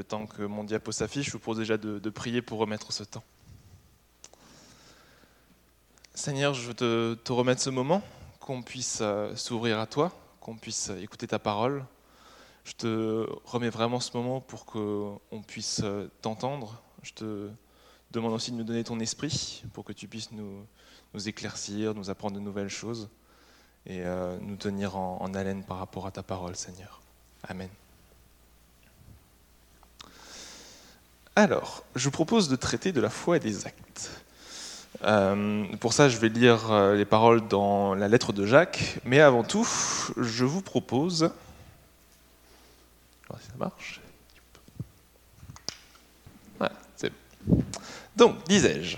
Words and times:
le 0.00 0.04
temps 0.04 0.26
que 0.26 0.42
mon 0.42 0.64
diapo 0.64 0.92
s'affiche, 0.92 1.26
je 1.26 1.32
vous 1.32 1.38
propose 1.38 1.58
déjà 1.58 1.76
de, 1.76 2.10
prier 2.10 2.40
pour 2.40 2.58
remettre 2.58 2.90
ce 2.90 3.04
temps. 3.04 3.22
Seigneur, 6.14 6.54
je 6.54 6.66
veux 6.68 6.74
te, 7.22 7.32
remettre 7.32 7.60
ce 7.60 7.68
moment, 7.68 8.02
qu'on 8.40 8.62
puisse 8.62 9.00
euh, 9.02 9.36
s'ouvrir 9.36 9.78
à 9.78 9.86
toi, 9.86 10.10
qu'on 10.40 10.56
puisse 10.56 10.88
euh, 10.88 11.02
écouter 11.02 11.26
ta 11.26 11.38
parole. 11.38 11.84
Je 12.64 12.72
te 12.72 13.26
remets 13.44 13.68
vraiment 13.68 14.00
ce 14.00 14.16
moment 14.16 14.40
pour 14.40 14.64
qu'on 14.64 15.42
puisse 15.46 15.82
euh, 15.84 16.10
t'entendre. 16.22 16.80
Je 17.02 17.12
te 17.12 17.50
demande 18.10 18.32
aussi 18.32 18.52
de 18.52 18.56
nous 18.56 18.64
donner 18.64 18.84
ton 18.84 19.00
esprit 19.00 19.62
pour 19.74 19.84
que 19.84 19.92
tu 19.92 20.08
puisses 20.08 20.32
nous, 20.32 20.64
éclaircir, 21.26 21.94
nous 21.94 22.08
apprendre 22.08 22.36
de 22.36 22.40
nouvelles 22.40 22.70
choses 22.70 23.10
et 23.86 24.02
nous 24.42 24.56
tenir 24.56 24.96
en, 24.96 25.22
en 25.22 25.32
haleine 25.34 25.64
par 25.64 25.78
rapport 25.78 26.06
à 26.06 26.10
ta 26.10 26.22
parole, 26.22 26.54
Seigneur. 26.54 27.00
Amen. 27.44 27.70
Alors, 31.36 31.84
je 31.94 32.04
vous 32.04 32.10
propose 32.10 32.48
de 32.48 32.56
traiter 32.56 32.92
de 32.92 33.00
la 33.00 33.10
foi 33.10 33.36
et 33.36 33.40
des 33.40 33.66
actes. 33.66 34.10
Euh, 35.04 35.64
pour 35.78 35.92
ça, 35.92 36.08
je 36.08 36.18
vais 36.18 36.28
lire 36.28 36.70
euh, 36.70 36.96
les 36.96 37.04
paroles 37.04 37.46
dans 37.48 37.94
la 37.94 38.08
lettre 38.08 38.32
de 38.32 38.44
Jacques, 38.44 38.98
mais 39.04 39.20
avant 39.20 39.44
tout, 39.44 39.66
je 40.16 40.44
vous 40.44 40.60
propose... 40.60 41.30
Si 43.38 43.46
ça 43.46 43.52
marche. 43.58 44.00
Voilà, 46.58 46.74
c'est 46.96 47.12
bon. 47.46 47.62
Donc, 48.16 48.44
disais-je, 48.48 48.96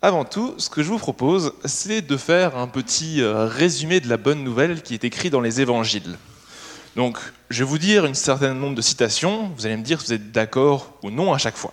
avant 0.00 0.24
tout, 0.24 0.54
ce 0.56 0.70
que 0.70 0.82
je 0.82 0.88
vous 0.88 0.98
propose, 0.98 1.52
c'est 1.66 2.00
de 2.00 2.16
faire 2.16 2.56
un 2.56 2.66
petit 2.66 3.20
euh, 3.20 3.46
résumé 3.46 4.00
de 4.00 4.08
la 4.08 4.16
bonne 4.16 4.42
nouvelle 4.42 4.82
qui 4.82 4.94
est 4.94 5.04
écrit 5.04 5.28
dans 5.28 5.42
les 5.42 5.60
évangiles. 5.60 6.16
Donc, 6.96 7.18
je 7.48 7.64
vais 7.64 7.70
vous 7.70 7.78
dire 7.78 8.04
un 8.04 8.14
certain 8.14 8.52
nombre 8.52 8.74
de 8.74 8.82
citations, 8.82 9.50
vous 9.56 9.66
allez 9.66 9.76
me 9.76 9.82
dire 9.82 10.00
si 10.00 10.08
vous 10.08 10.12
êtes 10.12 10.32
d'accord 10.32 10.92
ou 11.02 11.10
non 11.10 11.32
à 11.32 11.38
chaque 11.38 11.56
fois. 11.56 11.72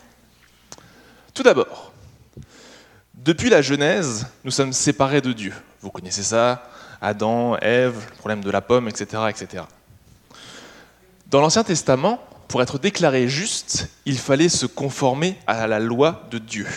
Tout 1.34 1.44
d'abord, 1.44 1.92
depuis 3.14 3.50
la 3.50 3.62
Genèse, 3.62 4.28
nous 4.46 4.52
sommes 4.52 4.72
séparés 4.72 5.22
de 5.22 5.34
Dieu. 5.34 5.54
Vous 5.82 5.92
connaissez 5.92 6.24
ça, 6.24 6.70
Adam, 7.02 7.58
Ève, 7.58 8.06
le 8.10 8.16
problème 8.18 8.44
de 8.44 8.50
la 8.50 8.62
pomme, 8.62 8.88
etc. 8.88 9.24
etc. 9.30 9.64
Dans 11.28 11.42
l'Ancien 11.42 11.64
Testament, 11.64 12.24
pour 12.48 12.62
être 12.62 12.80
déclaré 12.80 13.28
juste, 13.28 13.90
il 14.06 14.18
fallait 14.18 14.50
se 14.50 14.66
conformer 14.66 15.38
à 15.48 15.68
la 15.68 15.80
loi 15.80 16.28
de 16.32 16.40
Dieu. 16.40 16.68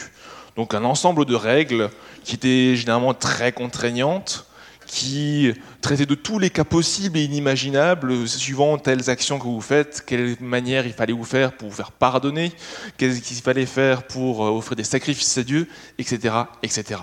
Donc 0.56 0.74
un 0.74 0.84
ensemble 0.84 1.24
de 1.24 1.34
règles 1.34 1.90
qui 2.24 2.34
étaient 2.34 2.76
généralement 2.76 3.14
très 3.14 3.52
contraignantes, 3.52 4.46
qui 4.92 5.54
traitaient 5.80 6.04
de 6.04 6.14
tous 6.14 6.38
les 6.38 6.50
cas 6.50 6.64
possibles 6.64 7.16
et 7.16 7.24
inimaginables, 7.24 8.28
suivant 8.28 8.76
telles 8.76 9.08
actions 9.08 9.38
que 9.38 9.44
vous 9.44 9.62
faites, 9.62 10.04
quelle 10.06 10.36
manière 10.38 10.86
il 10.86 10.92
fallait 10.92 11.14
vous 11.14 11.24
faire 11.24 11.56
pour 11.56 11.70
vous 11.70 11.74
faire 11.74 11.92
pardonner, 11.92 12.52
qu'est-ce 12.98 13.22
qu'il 13.22 13.38
fallait 13.38 13.64
faire 13.64 14.06
pour 14.06 14.44
euh, 14.44 14.50
offrir 14.50 14.76
des 14.76 14.84
sacrifices 14.84 15.38
à 15.38 15.44
Dieu, 15.44 15.66
etc., 15.98 16.34
etc. 16.62 17.00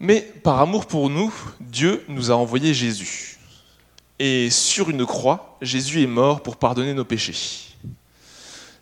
Mais 0.00 0.22
par 0.42 0.58
amour 0.58 0.86
pour 0.86 1.10
nous, 1.10 1.34
Dieu 1.60 2.02
nous 2.08 2.30
a 2.30 2.34
envoyé 2.34 2.72
Jésus. 2.72 3.36
Et 4.18 4.48
sur 4.48 4.88
une 4.88 5.04
croix, 5.04 5.58
Jésus 5.60 6.02
est 6.02 6.06
mort 6.06 6.42
pour 6.42 6.56
pardonner 6.56 6.94
nos 6.94 7.04
péchés. 7.04 7.74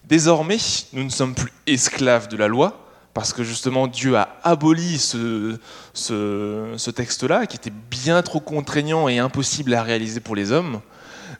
Désormais, 0.05 0.59
nous 0.93 1.03
ne 1.03 1.11
sommes 1.11 1.35
plus 1.35 1.53
esclaves 1.67 2.29
de 2.29 2.37
la 2.37 2.47
loi, 2.47 2.86
parce 3.17 3.33
que 3.33 3.43
justement 3.43 3.87
Dieu 3.87 4.15
a 4.15 4.29
aboli 4.45 4.99
ce, 4.99 5.57
texte-là, 6.91 7.47
qui 7.47 7.57
était 7.57 7.73
bien 7.91 8.23
trop 8.23 8.41
contraignant 8.41 9.09
et 9.09 9.19
impossible 9.21 9.73
à 9.73 9.83
réaliser 9.83 10.21
pour 10.21 10.37
les 10.37 10.53
hommes, 10.53 10.83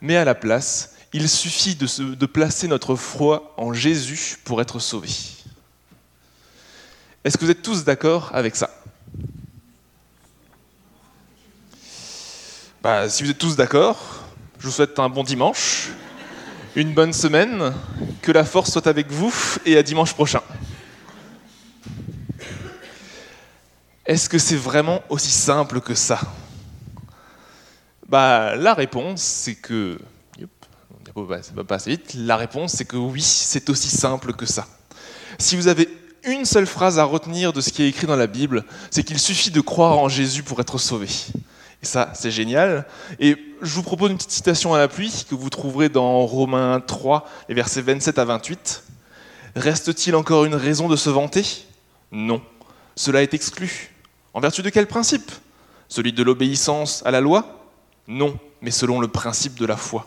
mais 0.01 0.17
à 0.17 0.25
la 0.25 0.35
place, 0.35 0.95
il 1.13 1.29
suffit 1.29 1.75
de, 1.75 2.25
placer 2.25 2.67
notre 2.67 2.97
foi 2.97 3.53
en 3.59 3.75
Jésus 3.75 4.39
pour 4.43 4.63
être 4.63 4.79
sauvés. 4.79 5.11
Est-ce 7.23 7.37
que 7.37 7.45
vous 7.45 7.51
êtes 7.51 7.61
tous 7.61 7.85
d'accord 7.85 8.31
avec 8.33 8.57
ça? 8.57 8.71
Bah, 12.83 13.07
Si 13.11 13.23
vous 13.23 13.29
êtes 13.29 13.39
tous 13.39 13.55
d'accord, 13.55 14.25
je 14.59 14.65
vous 14.65 14.73
souhaite 14.73 14.99
un 14.99 15.11
bon 15.11 15.25
dimanche, 15.25 15.91
une 16.75 16.95
bonne 16.95 17.13
semaine, 17.13 17.75
que 18.23 18.33
la 18.33 18.45
force 18.45 18.71
soit 18.71 18.87
avec 18.87 19.11
vous 19.11 19.35
et 19.67 19.77
à 19.77 19.83
dimanche 19.83 20.15
prochain. 20.15 20.41
Est-ce 24.07 24.29
que 24.29 24.39
c'est 24.39 24.57
vraiment 24.57 25.03
aussi 25.09 25.33
simple 25.33 25.81
que 25.81 25.95
ça? 25.95 26.21
Bah, 28.09 28.55
La 28.55 28.75
réponse, 28.75 29.21
c'est 29.21 29.57
que. 29.57 29.99
Ça 31.43 31.53
va 31.55 31.65
pas 31.65 31.77
assez 31.77 31.91
vite. 31.91 32.15
La 32.15 32.37
réponse, 32.37 32.73
c'est 32.73 32.85
que 32.85 32.97
oui, 32.97 33.23
c'est 33.23 33.71
aussi 33.71 33.89
simple 33.89 34.35
que 34.35 34.45
ça. 34.45 34.67
Si 35.39 35.57
vous 35.57 35.67
avez 35.67 35.89
une 36.25 36.45
seule 36.45 36.67
phrase 36.67 36.99
à 36.99 37.05
retenir 37.05 37.53
de 37.53 37.61
ce 37.61 37.71
qui 37.71 37.83
est 37.83 37.89
écrit 37.89 38.07
dans 38.07 38.17
la 38.17 38.27
Bible, 38.27 38.65
c'est 38.91 39.03
qu'il 39.03 39.19
suffit 39.19 39.51
de 39.51 39.61
croire 39.61 39.99
en 39.99 40.09
Jésus 40.09 40.43
pour 40.43 40.61
être 40.61 40.77
sauvé. 40.77 41.09
Et 41.83 41.87
ça, 41.87 42.13
c'est 42.15 42.31
génial. 42.31 42.87
Et 43.19 43.37
je 43.63 43.75
vous 43.75 43.83
propose 43.83 44.11
une 44.11 44.19
petite 44.19 44.31
citation 44.31 44.75
à 44.75 44.79
l'appui 44.79 45.25
que 45.29 45.35
vous 45.35 45.49
trouverez 45.49 45.89
dans 45.89 46.27
Romains 46.27 46.81
3, 46.81 47.27
les 47.49 47.55
versets 47.55 47.83
27 47.83 48.19
à 48.19 48.25
28. 48.25 48.85
Reste-t-il 49.57 50.15
encore 50.15 50.45
une 50.45 50.55
raison 50.55 50.89
de 50.89 50.97
se 50.97 51.09
vanter? 51.09 51.45
Non. 52.13 52.43
Cela 52.95 53.23
est 53.23 53.33
exclu. 53.33 53.96
En 54.37 54.41
vertu 54.41 54.61
de 54.61 54.69
quel 54.69 54.87
principe? 54.87 55.33
Celui 55.89 56.13
de 56.13 56.23
l'obéissance 56.23 57.03
à 57.07 57.11
la 57.11 57.23
loi? 57.23 57.59
Non, 58.07 58.39
mais 58.61 58.71
selon 58.71 59.01
le 59.01 59.09
principe 59.09 59.59
de 59.59 59.65
la 59.65 59.79
foi. 59.79 60.07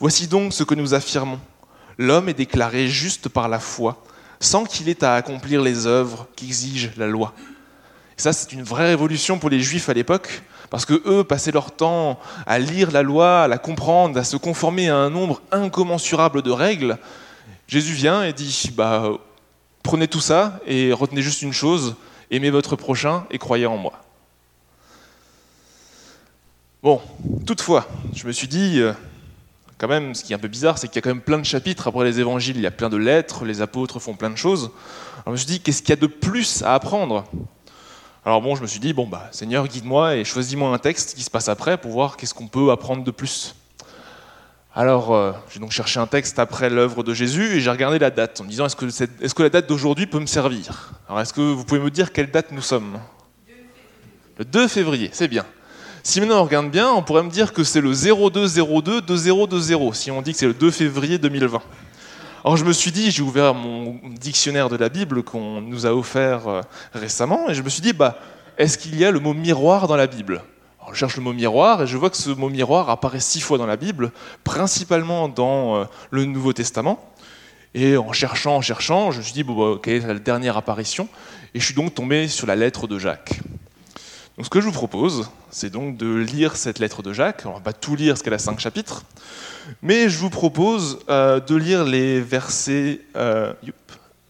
Voici 0.00 0.26
donc 0.26 0.52
ce 0.52 0.64
que 0.64 0.74
nous 0.74 0.92
affirmons. 0.92 1.38
L'homme 1.98 2.28
est 2.28 2.34
déclaré 2.34 2.88
juste 2.88 3.28
par 3.28 3.48
la 3.48 3.60
foi, 3.60 4.02
sans 4.40 4.64
qu'il 4.64 4.88
ait 4.88 5.04
à 5.04 5.14
accomplir 5.14 5.62
les 5.62 5.86
œuvres 5.86 6.26
qu'exige 6.34 6.90
la 6.96 7.06
loi. 7.06 7.32
Ça, 8.16 8.32
c'est 8.32 8.52
une 8.52 8.64
vraie 8.64 8.88
révolution 8.88 9.38
pour 9.38 9.50
les 9.50 9.60
juifs 9.60 9.88
à 9.88 9.94
l'époque, 9.94 10.42
parce 10.68 10.84
que 10.84 11.00
eux 11.06 11.22
passaient 11.22 11.52
leur 11.52 11.70
temps 11.70 12.18
à 12.44 12.58
lire 12.58 12.90
la 12.90 13.04
loi, 13.04 13.44
à 13.44 13.46
la 13.46 13.58
comprendre, 13.58 14.18
à 14.18 14.24
se 14.24 14.36
conformer 14.36 14.88
à 14.88 14.96
un 14.96 15.10
nombre 15.10 15.42
incommensurable 15.52 16.42
de 16.42 16.50
règles. 16.50 16.98
Jésus 17.68 17.92
vient 17.92 18.24
et 18.24 18.32
dit 18.32 18.72
bah, 18.74 19.10
prenez 19.84 20.08
tout 20.08 20.20
ça 20.20 20.58
et 20.66 20.92
retenez 20.92 21.22
juste 21.22 21.42
une 21.42 21.52
chose 21.52 21.94
aimez 22.32 22.50
votre 22.50 22.74
prochain 22.74 23.24
et 23.30 23.38
croyez 23.38 23.66
en 23.66 23.76
moi. 23.76 23.92
Bon, 26.82 27.00
toutefois, 27.46 27.86
je 28.12 28.26
me 28.26 28.32
suis 28.32 28.48
dit, 28.48 28.80
euh, 28.80 28.92
quand 29.78 29.86
même, 29.86 30.16
ce 30.16 30.24
qui 30.24 30.32
est 30.32 30.36
un 30.36 30.40
peu 30.40 30.48
bizarre, 30.48 30.78
c'est 30.78 30.88
qu'il 30.88 30.96
y 30.96 30.98
a 30.98 31.02
quand 31.02 31.10
même 31.10 31.20
plein 31.20 31.38
de 31.38 31.44
chapitres 31.44 31.86
après 31.86 32.04
les 32.04 32.18
évangiles, 32.18 32.56
il 32.56 32.62
y 32.62 32.66
a 32.66 32.72
plein 32.72 32.88
de 32.88 32.96
lettres, 32.96 33.44
les 33.44 33.60
apôtres 33.60 34.00
font 34.00 34.14
plein 34.14 34.30
de 34.30 34.36
choses. 34.36 34.72
Alors 35.14 35.26
je 35.26 35.30
me 35.30 35.36
suis 35.36 35.46
dit, 35.46 35.60
qu'est-ce 35.60 35.82
qu'il 35.82 35.90
y 35.90 35.92
a 35.92 36.00
de 36.00 36.08
plus 36.08 36.62
à 36.62 36.74
apprendre? 36.74 37.24
Alors 38.24 38.40
bon, 38.40 38.56
je 38.56 38.62
me 38.62 38.66
suis 38.66 38.80
dit, 38.80 38.92
bon, 38.92 39.06
bah, 39.06 39.28
Seigneur, 39.30 39.68
guide-moi 39.68 40.16
et 40.16 40.24
choisis-moi 40.24 40.72
un 40.72 40.78
texte 40.78 41.14
qui 41.14 41.22
se 41.22 41.30
passe 41.30 41.48
après 41.48 41.76
pour 41.78 41.92
voir 41.92 42.16
qu'est-ce 42.16 42.34
qu'on 42.34 42.48
peut 42.48 42.70
apprendre 42.72 43.04
de 43.04 43.10
plus. 43.10 43.54
Alors, 44.74 45.14
euh, 45.14 45.32
j'ai 45.52 45.60
donc 45.60 45.70
cherché 45.70 46.00
un 46.00 46.06
texte 46.06 46.38
après 46.38 46.70
l'œuvre 46.70 47.02
de 47.02 47.12
Jésus 47.12 47.56
et 47.56 47.60
j'ai 47.60 47.70
regardé 47.70 47.98
la 47.98 48.10
date 48.10 48.40
en 48.40 48.44
me 48.44 48.48
disant 48.48 48.64
est-ce 48.64 49.34
que, 49.34 49.42
la 49.42 49.50
date 49.50 49.68
d'aujourd'hui 49.68 50.06
peut 50.06 50.18
me 50.18 50.26
servir? 50.26 50.92
Alors, 51.06 51.20
est-ce 51.20 51.34
que 51.34 51.42
vous 51.42 51.62
pouvez 51.64 51.80
me 51.80 51.90
dire 51.90 52.10
quelle 52.10 52.30
date 52.30 52.52
nous 52.52 52.62
sommes? 52.62 52.98
Le 54.38 54.46
2 54.46 54.68
février, 54.68 55.10
c'est 55.12 55.28
bien. 55.28 55.44
Si 56.02 56.20
maintenant 56.20 56.40
on 56.40 56.44
regarde 56.44 56.70
bien, 56.70 56.90
on 56.90 57.02
pourrait 57.02 57.22
me 57.22 57.28
dire 57.28 57.52
que 57.52 57.64
c'est 57.64 57.82
le 57.82 57.92
0202 57.92 59.02
2020 59.02 59.92
si 59.92 60.10
on 60.10 60.22
dit 60.22 60.32
que 60.32 60.38
c'est 60.38 60.46
le 60.46 60.54
2 60.54 60.70
février 60.70 61.18
2020. 61.18 61.60
Alors 62.42 62.56
je 62.56 62.64
me 62.64 62.72
suis 62.72 62.90
dit, 62.90 63.10
j'ai 63.10 63.22
ouvert 63.22 63.52
mon 63.54 64.00
dictionnaire 64.18 64.70
de 64.70 64.76
la 64.76 64.88
Bible 64.88 65.22
qu'on 65.22 65.60
nous 65.60 65.84
a 65.84 65.94
offert 65.94 66.48
euh, 66.48 66.60
récemment 66.94 67.50
et 67.50 67.54
je 67.54 67.62
me 67.62 67.68
suis 67.68 67.82
dit, 67.82 67.92
bah, 67.92 68.18
est-ce 68.56 68.78
qu'il 68.78 68.98
y 68.98 69.04
a 69.04 69.10
le 69.10 69.20
mot 69.20 69.34
miroir 69.34 69.86
dans 69.86 69.96
la 69.96 70.06
Bible? 70.06 70.42
Je 70.90 70.98
cherche 70.98 71.16
le 71.16 71.22
mot 71.22 71.32
miroir 71.32 71.82
et 71.82 71.86
je 71.86 71.96
vois 71.96 72.10
que 72.10 72.16
ce 72.16 72.30
mot 72.30 72.48
miroir 72.48 72.90
apparaît 72.90 73.20
six 73.20 73.40
fois 73.40 73.58
dans 73.58 73.66
la 73.66 73.76
Bible, 73.76 74.12
principalement 74.44 75.28
dans 75.28 75.76
euh, 75.76 75.84
le 76.10 76.24
Nouveau 76.24 76.52
Testament. 76.52 77.12
Et 77.74 77.96
en 77.96 78.12
cherchant, 78.12 78.56
en 78.56 78.60
cherchant, 78.60 79.10
je 79.10 79.18
me 79.18 79.22
suis 79.22 79.32
dit, 79.32 79.44
bon, 79.44 79.74
bah, 79.74 79.80
quelle 79.82 80.02
est 80.02 80.06
la 80.06 80.18
dernière 80.18 80.56
apparition 80.56 81.08
Et 81.54 81.60
je 81.60 81.64
suis 81.64 81.74
donc 81.74 81.94
tombé 81.94 82.28
sur 82.28 82.46
la 82.46 82.56
lettre 82.56 82.86
de 82.86 82.98
Jacques. 82.98 83.40
Donc 84.36 84.46
ce 84.46 84.50
que 84.50 84.60
je 84.60 84.66
vous 84.66 84.72
propose, 84.72 85.30
c'est 85.50 85.70
donc 85.70 85.96
de 85.96 86.14
lire 86.14 86.56
cette 86.56 86.78
lettre 86.78 87.02
de 87.02 87.12
Jacques. 87.12 87.42
On 87.44 87.52
va 87.52 87.60
pas 87.60 87.72
tout 87.72 87.96
lire 87.96 88.14
parce 88.14 88.22
qu'elle 88.22 88.34
a 88.34 88.38
cinq 88.38 88.60
chapitres, 88.60 89.04
mais 89.82 90.08
je 90.08 90.18
vous 90.18 90.30
propose 90.30 90.98
euh, 91.08 91.38
de 91.40 91.54
lire 91.54 91.84
les 91.84 92.20
versets, 92.20 93.00
euh, 93.16 93.52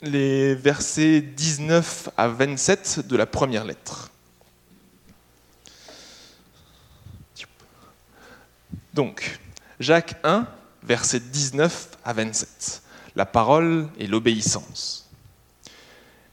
les 0.03 0.55
versets 0.55 1.21
19 1.21 2.11
à 2.17 2.29
27 2.29 3.07
de 3.07 3.17
la 3.17 3.27
première 3.27 3.65
lettre. 3.65 4.12
Donc, 8.95 9.41
Jacques 9.81 10.17
1, 10.23 10.47
versets 10.83 11.21
19 11.21 11.99
à 12.05 12.13
27. 12.13 12.83
La 13.17 13.27
parole 13.27 13.89
et 13.99 14.07
l'obéissance. 14.07 15.11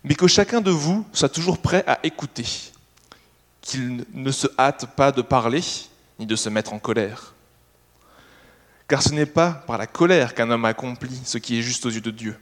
Mais 0.04 0.16
que 0.16 0.28
chacun 0.28 0.62
de 0.62 0.72
vous 0.72 1.06
soit 1.14 1.30
toujours 1.30 1.58
prêt 1.58 1.84
à 1.88 2.00
écouter, 2.04 2.46
qu'il 3.62 4.06
ne 4.14 4.32
se 4.32 4.48
hâte 4.58 4.96
pas 4.96 5.12
de 5.12 5.22
parler, 5.22 5.62
ni 6.20 6.26
de 6.26 6.36
se 6.36 6.50
mettre 6.50 6.74
en 6.74 6.80
colère. 6.80 7.34
car 8.88 9.04
ce 9.04 9.14
n'est 9.14 9.28
pas 9.28 9.52
par 9.52 9.78
la 9.78 9.88
colère 9.88 10.34
qu'un 10.34 10.50
homme 10.50 10.66
accomplit 10.66 11.22
ce 11.24 11.38
qui 11.38 11.60
est 11.60 11.62
juste 11.62 11.86
aux 11.86 11.92
yeux 11.92 12.02
de 12.02 12.12
Dieu. 12.12 12.38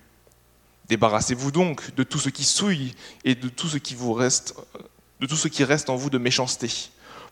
Débarrassez-vous 0.87 1.51
donc 1.51 1.93
de 1.95 2.03
tout 2.03 2.19
ce 2.19 2.29
qui 2.29 2.45
souille 2.45 2.95
et 3.25 3.35
de 3.35 3.49
tout 3.49 3.67
ce 3.67 3.77
qui 3.77 3.93
vous 3.95 4.13
reste, 4.13 4.55
de 5.19 5.27
tout 5.27 5.35
ce 5.35 5.49
qui 5.49 5.65
reste 5.65 5.89
en 5.89 5.97
vous 5.97 6.09
de 6.09 6.17
méchanceté, 6.17 6.69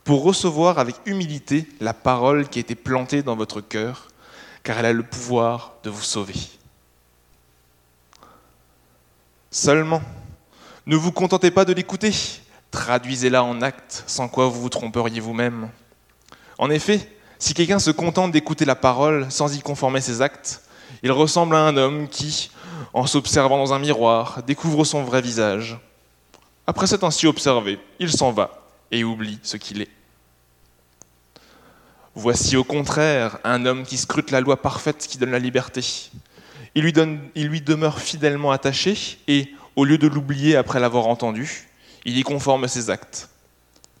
pour 0.06 0.22
recevoir 0.22 0.78
avec 0.78 0.94
humilité 1.04 1.68
la 1.80 1.92
parole 1.92 2.48
qui 2.48 2.60
a 2.60 2.60
été 2.60 2.76
plantée 2.76 3.24
dans 3.24 3.34
votre 3.34 3.60
cœur, 3.60 4.06
car 4.62 4.78
elle 4.78 4.86
a 4.86 4.92
le 4.92 5.02
pouvoir 5.02 5.74
de 5.82 5.90
vous 5.90 6.02
sauver. 6.02 6.36
Seulement, 9.50 10.00
ne 10.86 10.94
vous 10.94 11.10
contentez 11.10 11.50
pas 11.50 11.64
de 11.64 11.72
l'écouter, 11.72 12.12
traduisez-la 12.70 13.42
en 13.42 13.60
actes, 13.62 14.04
sans 14.06 14.28
quoi 14.28 14.46
vous 14.46 14.60
vous 14.60 14.68
tromperiez 14.68 15.18
vous-même. 15.18 15.70
En 16.56 16.70
effet, 16.70 17.10
si 17.40 17.52
quelqu'un 17.52 17.80
se 17.80 17.90
contente 17.90 18.30
d'écouter 18.30 18.64
la 18.64 18.76
parole 18.76 19.26
sans 19.28 19.56
y 19.56 19.60
conformer 19.60 20.00
ses 20.00 20.22
actes, 20.22 20.62
il 21.02 21.10
ressemble 21.10 21.56
à 21.56 21.66
un 21.66 21.76
homme 21.76 22.08
qui, 22.08 22.52
en 22.94 23.06
s'observant 23.06 23.58
dans 23.58 23.74
un 23.74 23.80
miroir, 23.80 24.44
découvre 24.44 24.84
son 24.84 25.02
vrai 25.02 25.20
visage. 25.20 25.76
Après 26.64 26.86
s'être 26.86 27.04
ainsi 27.04 27.26
observé, 27.26 27.80
il 27.98 28.12
s'en 28.12 28.30
va 28.30 28.62
et 28.92 29.02
oublie 29.02 29.40
ce 29.42 29.56
qu'il 29.56 29.82
est. 29.82 29.95
Voici 32.18 32.56
au 32.56 32.64
contraire 32.64 33.38
un 33.44 33.66
homme 33.66 33.84
qui 33.84 33.98
scrute 33.98 34.30
la 34.30 34.40
loi 34.40 34.62
parfaite 34.62 35.06
qui 35.06 35.18
donne 35.18 35.32
la 35.32 35.38
liberté. 35.38 35.82
Il 36.74 36.82
lui, 36.82 37.60
demeure 37.60 38.00
fidèlement 38.00 38.52
attaché 38.52 39.18
et, 39.28 39.52
au 39.76 39.84
lieu 39.84 39.98
de 39.98 40.06
l'oublier 40.06 40.56
après 40.56 40.80
l'avoir 40.80 41.08
entendu, 41.08 41.68
il 42.06 42.16
y 42.16 42.22
conforme 42.22 42.68
ses 42.68 42.88
actes. 42.88 43.28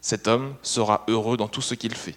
Cet 0.00 0.28
homme 0.28 0.54
sera 0.62 1.04
heureux 1.08 1.36
dans 1.36 1.48
tout 1.48 1.60
ce 1.60 1.74
qu'il 1.74 1.94
fait. 1.94 2.16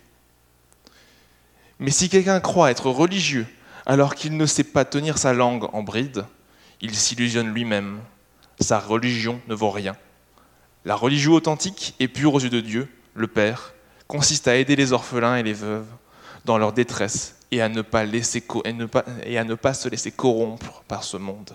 Mais 1.79 1.91
si 1.91 2.07
quelqu'un 2.07 2.39
croit 2.39 2.71
être 2.71 2.89
religieux 2.89 3.45
alors 3.85 4.15
qu'il 4.15 4.37
ne 4.37 4.45
sait 4.45 4.63
pas 4.63 4.85
tenir 4.85 5.17
sa 5.17 5.33
langue 5.33 5.67
en 5.73 5.83
bride, 5.83 6.23
il 6.79 6.95
s'illusionne 6.95 7.53
lui-même. 7.53 7.99
Sa 8.61 8.79
religion 8.79 9.41
ne 9.49 9.53
vaut 9.53 9.71
rien. 9.71 9.97
La 10.85 10.95
religion 10.95 11.33
authentique 11.33 11.93
et 11.99 12.07
pure 12.07 12.35
aux 12.35 12.39
yeux 12.39 12.49
de 12.49 12.61
Dieu, 12.61 12.87
le 13.15 13.27
Père, 13.27 13.73
consiste 14.09 14.47
à 14.47 14.55
aider 14.55 14.75
les 14.75 14.91
orphelins 14.91 15.37
et 15.37 15.43
les 15.43 15.53
veuves 15.53 15.85
dans 16.43 16.57
leur 16.57 16.73
détresse 16.73 17.35
et 17.51 17.61
à 17.61 17.69
ne 17.69 17.81
pas, 17.81 18.03
laisser, 18.03 18.43
et 19.23 19.37
à 19.37 19.43
ne 19.43 19.55
pas 19.55 19.73
se 19.73 19.87
laisser 19.87 20.11
corrompre 20.11 20.83
par 20.87 21.03
ce 21.03 21.15
monde. 21.15 21.51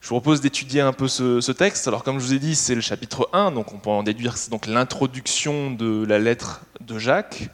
Je 0.00 0.08
vous 0.08 0.14
propose 0.14 0.40
d'étudier 0.40 0.80
un 0.80 0.92
peu 0.92 1.08
ce, 1.08 1.52
texte. 1.52 1.88
Alors, 1.88 2.04
comme 2.04 2.20
je 2.20 2.24
vous 2.24 2.34
ai 2.34 2.38
dit, 2.38 2.54
c'est 2.54 2.76
le 2.76 2.80
chapitre 2.80 3.28
1, 3.32 3.50
donc 3.50 3.74
on 3.74 3.78
peut 3.78 3.90
en 3.90 4.04
déduire 4.04 4.34
que 4.34 4.38
c'est 4.38 4.50
donc 4.50 4.66
l'introduction 4.66 5.72
de 5.72 6.06
la 6.06 6.20
lettre 6.20 6.62
de 6.80 6.98
Jacques. 6.98 7.50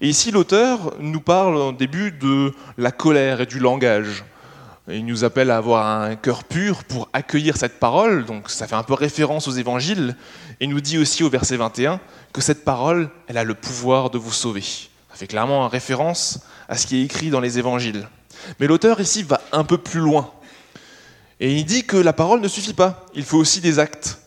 Et 0.00 0.08
ici, 0.08 0.30
l'auteur 0.30 0.94
nous 1.00 1.20
parle 1.20 1.56
au 1.56 1.72
début 1.72 2.12
de 2.12 2.54
la 2.78 2.92
colère 2.92 3.42
et 3.42 3.46
du 3.46 3.58
langage. 3.58 4.24
Il 4.88 5.06
nous 5.06 5.22
appelle 5.22 5.52
à 5.52 5.58
avoir 5.58 5.86
un 5.86 6.16
cœur 6.16 6.42
pur 6.42 6.82
pour 6.82 7.08
accueillir 7.12 7.56
cette 7.56 7.78
parole, 7.78 8.24
donc 8.24 8.50
ça 8.50 8.66
fait 8.66 8.74
un 8.74 8.82
peu 8.82 8.94
référence 8.94 9.46
aux 9.46 9.52
évangiles, 9.52 10.16
et 10.60 10.66
nous 10.66 10.80
dit 10.80 10.98
aussi 10.98 11.22
au 11.22 11.30
verset 11.30 11.56
21 11.56 12.00
que 12.32 12.40
cette 12.40 12.64
parole, 12.64 13.08
elle 13.28 13.38
a 13.38 13.44
le 13.44 13.54
pouvoir 13.54 14.10
de 14.10 14.18
vous 14.18 14.32
sauver. 14.32 14.62
Ça 14.62 15.14
fait 15.14 15.28
clairement 15.28 15.68
référence 15.68 16.40
à 16.68 16.76
ce 16.76 16.88
qui 16.88 16.96
est 16.96 17.04
écrit 17.04 17.30
dans 17.30 17.38
les 17.38 17.60
évangiles. 17.60 18.08
Mais 18.58 18.66
l'auteur 18.66 19.00
ici 19.00 19.22
va 19.22 19.40
un 19.52 19.62
peu 19.62 19.78
plus 19.78 20.00
loin. 20.00 20.32
Et 21.38 21.56
il 21.56 21.64
dit 21.64 21.84
que 21.84 21.96
la 21.96 22.12
parole 22.12 22.40
ne 22.40 22.48
suffit 22.48 22.74
pas, 22.74 23.06
il 23.14 23.24
faut 23.24 23.38
aussi 23.38 23.60
des 23.60 23.78
actes. 23.78 24.18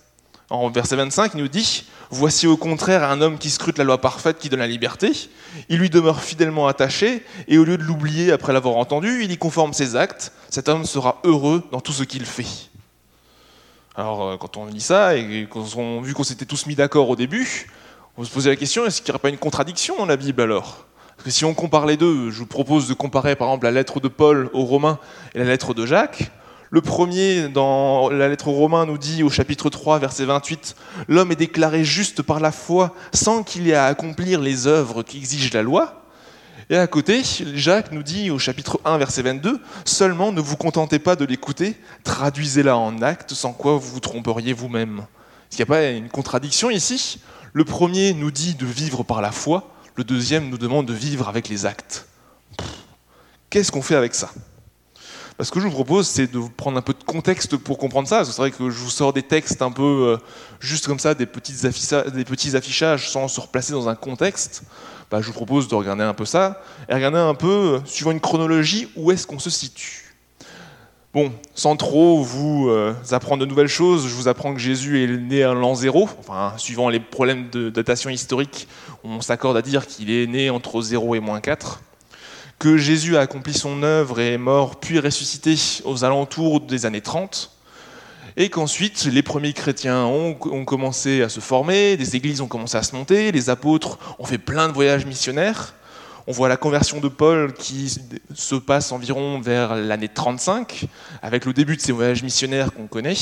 En 0.50 0.70
verset 0.70 0.96
25, 0.96 1.34
il 1.34 1.42
nous 1.42 1.48
dit 1.50 1.86
Voici 2.18 2.48
au 2.48 2.56
contraire 2.56 3.04
un 3.04 3.20
homme 3.20 3.38
qui 3.38 3.50
scrute 3.50 3.78
la 3.78 3.84
loi 3.84 4.00
parfaite 4.00 4.40
qui 4.40 4.48
donne 4.48 4.62
la 4.62 4.68
liberté. 4.68 5.12
Il 5.68 5.80
lui 5.80 5.90
demeure 5.90 6.22
fidèlement 6.22 6.66
attaché, 6.66 7.26
et 7.50 7.58
au 7.58 7.66
lieu 7.66 7.78
de 7.78 7.84
l'oublier 7.84 8.32
après 8.32 8.54
l'avoir 8.54 8.78
entendu, 8.78 9.26
il 9.26 9.34
y 9.34 9.38
conforme 9.38 9.74
ses 9.74 9.98
actes. 9.98 10.32
Cet 10.50 10.70
homme 10.70 10.86
sera 10.86 11.20
heureux 11.26 11.62
dans 11.74 11.82
tout 11.82 11.92
ce 11.92 12.04
qu'il 12.04 12.26
fait. 12.26 12.48
Alors, 13.98 14.24
euh, 14.24 14.38
quand 14.38 14.56
on 14.56 14.66
lit 14.66 14.80
ça, 14.80 15.18
et 15.18 15.46
quand 15.50 15.76
on, 15.76 16.00
vu 16.00 16.14
qu'on 16.14 16.24
s'était 16.24 16.46
tous 16.46 16.68
mis 16.68 16.76
d'accord 16.76 17.10
au 17.10 17.18
début, 17.18 17.70
on 18.16 18.24
se 18.24 18.32
posait 18.32 18.50
la 18.50 18.56
question 18.56 18.86
est-ce 18.86 19.02
qu'il 19.02 19.12
n'y 19.12 19.16
aurait 19.16 19.22
pas 19.22 19.30
une 19.30 19.38
contradiction 19.38 19.98
dans 19.98 20.06
la 20.06 20.16
Bible 20.16 20.42
alors? 20.42 20.86
Parce 21.18 21.26
que 21.26 21.32
si 21.32 21.44
on 21.44 21.54
compare 21.54 21.86
les 21.86 21.98
deux, 21.98 22.32
je 22.32 22.40
vous 22.40 22.46
propose 22.46 22.88
de 22.88 22.94
comparer 22.94 23.36
par 23.36 23.50
exemple 23.50 23.66
la 23.66 23.72
lettre 23.72 24.00
de 24.00 24.08
Paul 24.08 24.50
aux 24.54 24.64
Romains 24.64 25.00
et 25.34 25.40
la 25.40 25.46
lettre 25.46 25.74
de 25.74 25.86
Jacques. 25.86 26.32
Le 26.76 26.82
premier, 26.82 27.48
dans 27.48 28.10
la 28.10 28.28
lettre 28.28 28.50
aux 28.50 28.52
Romains, 28.52 28.86
nous 28.86 28.98
dit 28.98 29.24
au 29.24 29.30
chapitre 29.30 29.70
3, 29.70 29.98
verset 29.98 30.26
28, 30.26 30.76
L'homme 31.08 31.32
est 31.32 31.38
déclaré 31.38 31.86
juste 31.86 32.22
par 32.22 32.42
la 32.42 32.52
foi 32.52 32.94
sans 33.14 33.44
qu'il 33.44 33.70
ait 33.70 33.76
à 33.76 33.86
accomplir 33.86 34.42
les 34.42 34.68
œuvres 34.68 35.02
qu'exige 35.02 35.54
la 35.54 35.64
loi. 35.64 36.04
Et 36.70 36.76
à 36.76 36.86
côté, 36.88 37.22
Jacques 37.54 37.94
nous 37.94 38.04
dit 38.04 38.30
au 38.30 38.40
chapitre 38.40 38.82
1, 38.84 38.98
verset 38.98 39.22
22, 39.22 39.62
Seulement 39.86 40.34
ne 40.34 40.42
vous 40.42 40.58
contentez 40.58 41.00
pas 41.00 41.16
de 41.16 41.24
l'écouter, 41.24 41.78
traduisez-la 42.04 42.76
en 42.76 43.02
actes, 43.02 43.34
sans 43.34 43.54
quoi 43.54 43.78
vous 43.78 43.94
vous 43.94 44.02
tromperiez 44.02 44.52
vous-même. 44.52 44.98
Est-ce 45.50 45.56
qu'il 45.56 45.66
n'y 45.66 45.72
a 45.72 45.76
pas 45.78 45.90
une 45.92 46.10
contradiction 46.10 46.70
ici? 46.70 47.22
Le 47.54 47.64
premier 47.64 48.14
nous 48.14 48.32
dit 48.32 48.54
de 48.56 48.66
vivre 48.66 49.04
par 49.04 49.22
la 49.22 49.32
foi, 49.32 49.72
le 49.96 50.04
deuxième 50.04 50.50
nous 50.50 50.58
demande 50.58 50.88
de 50.88 50.94
vivre 50.94 51.30
avec 51.30 51.48
les 51.48 51.66
actes. 51.66 52.06
Qu'est-ce 53.50 53.72
qu'on 53.72 53.82
fait 53.82 53.96
avec 53.96 54.14
ça? 54.14 54.30
Ce 55.44 55.52
que 55.52 55.60
je 55.60 55.66
vous 55.66 55.72
propose, 55.72 56.08
c'est 56.08 56.32
de 56.32 56.40
prendre 56.56 56.78
un 56.78 56.82
peu 56.82 56.94
de 56.94 57.04
contexte 57.04 57.58
pour 57.58 57.78
comprendre 57.78 58.08
ça. 58.08 58.24
C'est 58.24 58.38
vrai 58.38 58.52
que 58.52 58.70
je 58.70 58.80
vous 58.80 58.90
sors 58.90 59.12
des 59.12 59.24
textes 59.24 59.62
un 59.62 59.72
peu 59.72 59.84
euh, 59.84 60.18
juste 60.62 60.88
comme 60.88 61.00
ça, 61.00 61.14
des, 61.14 61.26
petits 61.26 62.56
affichages 62.56 63.10
sans 63.10 63.28
se 63.28 63.42
replacer 63.42 63.74
dans 63.74 63.90
un 63.90 63.96
contexte. 63.96 64.64
Bah, 65.12 65.22
je 65.22 65.28
vous 65.28 65.34
propose 65.34 65.68
de 65.68 65.76
regarder 65.76 66.04
un 66.04 66.14
peu 66.14 66.26
ça 66.26 66.62
et 66.90 66.94
regarder 66.94 67.18
un 67.18 67.36
peu, 67.36 67.48
euh, 67.48 67.80
suivant 67.86 68.12
une 68.12 68.22
chronologie, 68.22 68.90
où 68.96 69.12
est-ce 69.12 69.28
qu'on 69.28 69.40
se 69.40 69.50
situe. 69.50 70.16
Bon, 71.14 71.32
sans 71.54 71.76
trop 71.76 72.22
vous 72.24 72.70
euh, 72.70 72.94
apprendre 73.12 73.42
de 73.42 73.46
nouvelles 73.46 73.68
choses, 73.68 74.08
je 74.08 74.14
vous 74.16 74.28
apprends 74.28 74.54
que 74.54 74.60
Jésus 74.60 75.04
est 75.04 75.08
né 75.08 75.44
à 75.44 75.54
l'an 75.54 75.76
zéro. 75.76 76.10
Enfin, 76.20 76.54
suivant 76.58 76.88
les 76.90 77.00
problèmes 77.00 77.50
de 77.50 77.70
datation 77.70 78.10
historique, 78.10 78.68
on 79.04 79.20
s'accorde 79.20 79.58
à 79.58 79.62
dire 79.62 79.86
qu'il 79.86 80.12
est 80.12 80.28
né 80.28 80.50
entre 80.50 80.82
0 80.82 81.16
et 81.16 81.20
moins 81.20 81.42
4 81.42 81.82
que 82.60 82.78
Jésus 82.78 83.18
a 83.18 83.22
accompli 83.22 83.54
son 83.54 83.84
œuvre 83.84 84.20
et 84.20 84.34
est 84.34 84.38
mort 84.38 84.80
puis 84.80 85.00
ressuscité 85.00 85.56
aux 85.84 86.04
alentours 86.04 86.62
des 86.62 86.86
années 86.86 87.02
30, 87.02 87.52
et 88.38 88.50
qu'ensuite 88.50 89.06
les 89.06 89.24
premiers 89.24 89.54
chrétiens 89.54 90.06
ont, 90.06 90.34
commencé 90.66 91.22
à 91.22 91.30
se 91.30 91.40
former, 91.40 91.96
des 91.98 92.16
églises 92.16 92.42
ont 92.42 92.48
commencé 92.48 92.78
à 92.78 92.84
se 92.84 92.96
monter, 92.96 93.32
les 93.32 93.50
apôtres 93.50 93.98
ont 94.20 94.26
fait 94.26 94.38
plein 94.38 94.68
de 94.68 94.74
voyages 94.74 95.06
missionnaires. 95.06 95.76
On 96.28 96.32
voit 96.32 96.50
la 96.50 96.58
conversion 96.58 97.00
de 97.00 97.08
Paul 97.08 97.54
qui 97.54 97.96
se 98.34 98.56
passe 98.56 98.92
environ 98.92 99.40
vers 99.40 99.76
l'année 99.76 100.10
35, 100.10 100.86
avec 101.22 101.46
le 101.46 101.54
début 101.54 101.76
de 101.76 101.82
ces 101.82 101.92
voyages 101.92 102.24
missionnaires 102.24 102.74
qu'on 102.74 102.88
connaît. 102.88 103.16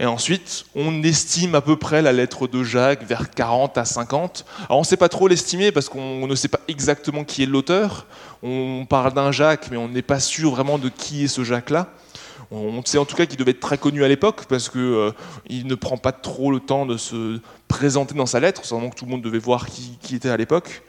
Et 0.00 0.06
ensuite, 0.06 0.64
on 0.74 1.02
estime 1.02 1.54
à 1.54 1.60
peu 1.60 1.76
près 1.76 2.02
la 2.02 2.12
lettre 2.12 2.48
de 2.48 2.64
Jacques 2.64 3.04
vers 3.04 3.30
40 3.30 3.78
à 3.78 3.84
50. 3.84 4.44
Alors 4.64 4.78
on 4.78 4.80
ne 4.80 4.86
sait 4.86 4.96
pas 4.96 5.08
trop 5.08 5.28
l'estimer 5.28 5.70
parce 5.70 5.88
qu'on 5.88 6.26
ne 6.26 6.34
sait 6.34 6.48
pas 6.48 6.60
exactement 6.66 7.24
qui 7.24 7.44
est 7.44 7.46
l'auteur. 7.46 8.06
On 8.42 8.86
parle 8.88 9.14
d'un 9.14 9.30
Jacques, 9.30 9.68
mais 9.70 9.76
on 9.76 9.88
n'est 9.88 10.02
pas 10.02 10.20
sûr 10.20 10.50
vraiment 10.50 10.78
de 10.78 10.88
qui 10.88 11.24
est 11.24 11.28
ce 11.28 11.44
Jacques-là. 11.44 11.88
On 12.50 12.84
sait 12.84 12.98
en 12.98 13.04
tout 13.04 13.16
cas 13.16 13.26
qu'il 13.26 13.38
devait 13.38 13.52
être 13.52 13.60
très 13.60 13.78
connu 13.78 14.04
à 14.04 14.08
l'époque 14.08 14.44
parce 14.48 14.68
qu'il 14.68 14.80
euh, 14.80 15.12
ne 15.50 15.74
prend 15.74 15.96
pas 15.96 16.12
trop 16.12 16.50
le 16.50 16.60
temps 16.60 16.86
de 16.86 16.96
se 16.96 17.40
présenter 17.68 18.14
dans 18.14 18.26
sa 18.26 18.40
lettre, 18.40 18.62
vraiment 18.68 18.90
que 18.90 18.96
tout 18.96 19.06
le 19.06 19.10
monde 19.10 19.22
devait 19.22 19.38
voir 19.38 19.66
qui, 19.66 19.98
qui 20.02 20.14
était 20.14 20.28
à 20.28 20.36
l'époque. 20.36 20.82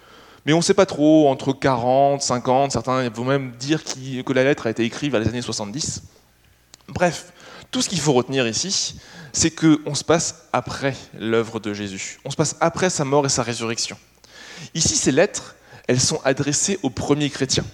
Mais 0.45 0.53
on 0.53 0.57
ne 0.57 0.62
sait 0.62 0.75
pas 0.75 0.85
trop, 0.85 1.27
entre 1.27 1.53
40, 1.53 2.21
50, 2.21 2.71
certains 2.71 3.09
vont 3.09 3.24
même 3.24 3.51
dire 3.57 3.83
que 3.83 4.33
la 4.33 4.43
lettre 4.43 4.67
a 4.67 4.69
été 4.69 4.83
écrite 4.83 5.12
vers 5.12 5.21
les 5.21 5.27
années 5.27 5.41
70. 5.41 6.03
Bref, 6.89 7.33
tout 7.72 7.81
ce 7.81 7.89
qu'il 7.89 8.00
faut 8.00 8.13
retenir 8.13 8.48
ici, 8.48 9.00
c'est 9.34 9.51
qu'on 9.51 9.95
se 9.95 10.03
passe 10.03 10.48
après 10.53 10.95
l'œuvre 11.17 11.60
de 11.60 11.74
Jésus. 11.74 12.19
On 12.25 12.29
se 12.29 12.36
passe 12.36 12.55
après 12.62 12.89
sa 12.89 13.05
mort 13.05 13.25
et 13.25 13.29
sa 13.29 13.43
résurrection. 13.43 13.98
Ici, 14.74 14.95
ces 14.95 15.12
lettres, 15.12 15.55
elles 15.88 16.00
sont 16.00 16.22
adressées 16.24 16.79
aux 16.84 16.89
premiers 16.89 17.29
chrétiens. 17.29 17.65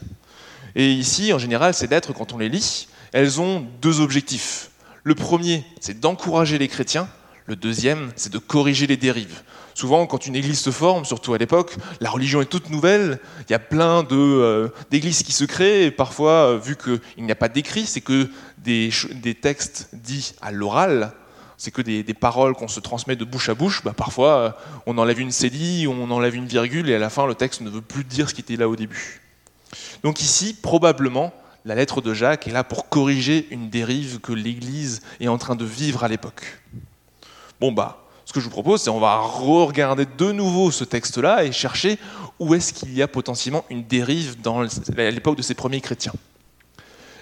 Et 0.75 0.91
ici, 0.91 1.33
en 1.33 1.39
général, 1.39 1.73
ces 1.73 1.87
lettres, 1.87 2.13
quand 2.13 2.33
on 2.33 2.37
les 2.37 2.49
lit, 2.49 2.87
elles 3.11 3.41
ont 3.41 3.67
deux 3.81 3.99
objectifs. 3.99 4.71
Le 5.03 5.15
premier, 5.15 5.65
c'est 5.79 5.99
d'encourager 5.99 6.57
les 6.57 6.67
chrétiens. 6.67 7.09
Le 7.45 7.55
deuxième, 7.55 8.11
c'est 8.15 8.31
de 8.31 8.37
corriger 8.37 8.87
les 8.87 8.97
dérives. 8.97 9.41
Souvent, 9.73 10.05
quand 10.05 10.27
une 10.27 10.35
église 10.35 10.59
se 10.59 10.69
forme, 10.69 11.05
surtout 11.05 11.33
à 11.33 11.37
l'époque, 11.37 11.75
la 12.01 12.09
religion 12.09 12.41
est 12.41 12.45
toute 12.45 12.69
nouvelle, 12.69 13.19
il 13.47 13.51
y 13.51 13.55
a 13.55 13.59
plein 13.59 14.05
euh, 14.11 14.69
d'églises 14.89 15.23
qui 15.23 15.31
se 15.31 15.45
créent, 15.45 15.85
et 15.85 15.91
parfois, 15.91 16.31
euh, 16.31 16.57
vu 16.57 16.75
qu'il 16.75 17.23
n'y 17.23 17.31
a 17.31 17.35
pas 17.35 17.49
d'écrit, 17.49 17.85
c'est 17.85 18.01
que 18.01 18.29
des, 18.57 18.91
textes 19.41 19.89
dits 19.93 20.33
à 20.41 20.51
l'oral, 20.51 21.13
c'est 21.57 21.71
que 21.71 21.81
des, 21.81 22.03
paroles 22.13 22.53
qu'on 22.53 22.67
se 22.67 22.79
transmet 22.79 23.15
de 23.15 23.25
bouche 23.25 23.49
à 23.49 23.53
bouche, 23.53 23.83
bah, 23.83 23.93
parfois 23.95 24.35
euh, 24.35 24.51
on 24.85 24.97
enlève 24.97 25.19
une 25.19 25.31
cédille, 25.31 25.87
on 25.87 26.11
enlève 26.11 26.35
une 26.35 26.47
virgule, 26.47 26.89
et 26.89 26.95
à 26.95 26.99
la 26.99 27.09
fin, 27.09 27.25
le 27.25 27.35
texte 27.35 27.61
ne 27.61 27.69
veut 27.69 27.81
plus 27.81 28.03
dire 28.03 28.29
ce 28.29 28.33
qui 28.33 28.41
était 28.41 28.57
là 28.57 28.67
au 28.67 28.75
début. 28.75 29.21
Donc 30.03 30.21
ici, 30.21 30.53
probablement, 30.53 31.33
la 31.63 31.75
lettre 31.75 32.01
de 32.01 32.13
Jacques 32.13 32.47
est 32.47 32.51
là 32.51 32.63
pour 32.63 32.89
corriger 32.89 33.47
une 33.51 33.69
dérive 33.69 34.19
que 34.19 34.33
l'Église 34.33 35.01
est 35.19 35.27
en 35.27 35.37
train 35.37 35.55
de 35.55 35.65
vivre 35.65 36.03
à 36.03 36.07
l'époque. 36.07 36.59
Bon 37.61 37.71
bah, 37.71 37.99
ce 38.25 38.33
que 38.33 38.39
je 38.39 38.45
vous 38.45 38.51
propose, 38.51 38.81
c'est 38.81 38.89
on 38.89 38.99
va 38.99 39.17
regarder 39.19 40.07
de 40.17 40.31
nouveau 40.31 40.71
ce 40.71 40.83
texte-là 40.83 41.43
et 41.43 41.51
chercher 41.51 41.99
où 42.39 42.55
est-ce 42.55 42.73
qu'il 42.73 42.91
y 42.91 43.03
a 43.03 43.07
potentiellement 43.07 43.65
une 43.69 43.83
dérive 43.83 44.41
dans 44.41 44.63
l'époque 44.97 45.37
de 45.37 45.43
ces 45.43 45.53
premiers 45.53 45.79
chrétiens. 45.79 46.13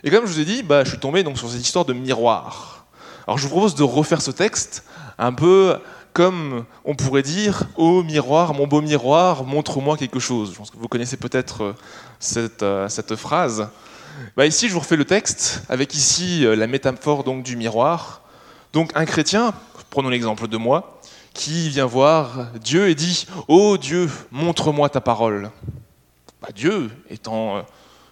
Et 0.02 0.10
comme 0.10 0.26
je 0.26 0.32
vous 0.32 0.40
ai 0.40 0.46
dit, 0.46 0.64
bah, 0.64 0.86
je 0.86 0.92
suis 0.92 0.98
tombé 0.98 1.24
donc 1.24 1.38
sur 1.38 1.50
cette 1.50 1.60
histoire 1.60 1.84
de 1.84 1.92
miroir. 1.92 2.86
Alors 3.28 3.38
je 3.38 3.44
vous 3.44 3.50
propose 3.50 3.76
de 3.76 3.84
refaire 3.84 4.22
ce 4.22 4.32
texte 4.32 4.86
un 5.18 5.34
peu 5.34 5.78
comme 6.14 6.64
on 6.86 6.96
pourrait 6.96 7.22
dire 7.22 7.64
Ô 7.76 8.02
miroir, 8.02 8.54
mon 8.54 8.66
beau 8.66 8.80
miroir, 8.80 9.44
montre-moi 9.44 9.98
quelque 9.98 10.20
chose. 10.20 10.54
Je 10.54 10.58
pense 10.58 10.72
que 10.72 10.78
vous 10.78 10.88
connaissez 10.88 11.18
peut-être 11.18 11.64
euh, 11.64 11.74
cette, 12.18 12.64
euh, 12.64 12.88
cette, 12.88 13.18
phrase. 13.18 13.68
Bah, 14.38 14.46
ici, 14.46 14.70
je 14.70 14.74
vous 14.74 14.80
refais 14.80 14.96
le 14.96 15.04
texte 15.04 15.64
avec 15.68 15.94
ici 15.96 16.46
euh, 16.46 16.56
la 16.56 16.68
métaphore 16.68 17.26
donc, 17.26 17.44
du 17.44 17.58
miroir. 17.58 18.22
Donc 18.72 18.92
un 18.96 19.06
chrétien, 19.06 19.54
prenons 19.90 20.10
l'exemple 20.10 20.48
de 20.48 20.58
moi, 20.58 21.00
qui 21.34 21.70
vient 21.70 21.86
voir 21.86 22.48
Dieu 22.62 22.90
et 22.90 22.96
dit 22.96 23.28
Ô 23.48 23.78
Dieu, 23.78 24.10
montre-moi 24.32 24.90
ta 24.90 25.02
parole. 25.02 25.52
Bah, 26.42 26.50
Dieu, 26.56 26.90
étant, 27.10 27.66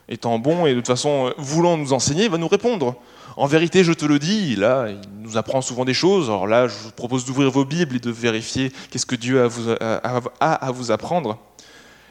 étant 0.10 0.40
bon 0.40 0.66
et 0.66 0.72
de 0.72 0.80
toute 0.80 0.88
façon 0.88 1.34
voulant 1.38 1.78
nous 1.78 1.94
enseigner, 1.94 2.28
va 2.28 2.38
nous 2.38 2.48
répondre 2.48 2.96
en 3.38 3.46
vérité, 3.46 3.84
je 3.84 3.94
te 3.94 4.04
le 4.04 4.18
dis, 4.18 4.56
là, 4.56 4.88
il 4.90 5.00
nous 5.22 5.38
apprend 5.38 5.62
souvent 5.62 5.86
des 5.86 5.94
choses. 5.94 6.28
Alors 6.28 6.48
là, 6.48 6.68
je 6.68 6.74
vous 6.74 6.92
propose 6.92 7.24
d'ouvrir 7.24 7.52
vos 7.52 7.66
Bibles 7.66 7.96
et 7.96 8.00
de 8.00 8.10
vérifier 8.10 8.72
qu'est-ce 8.90 9.06
que 9.06 9.16
Dieu 9.16 9.48
a, 9.80 9.96
à 10.40 10.72
vous 10.72 10.92
apprendre. 10.92 11.38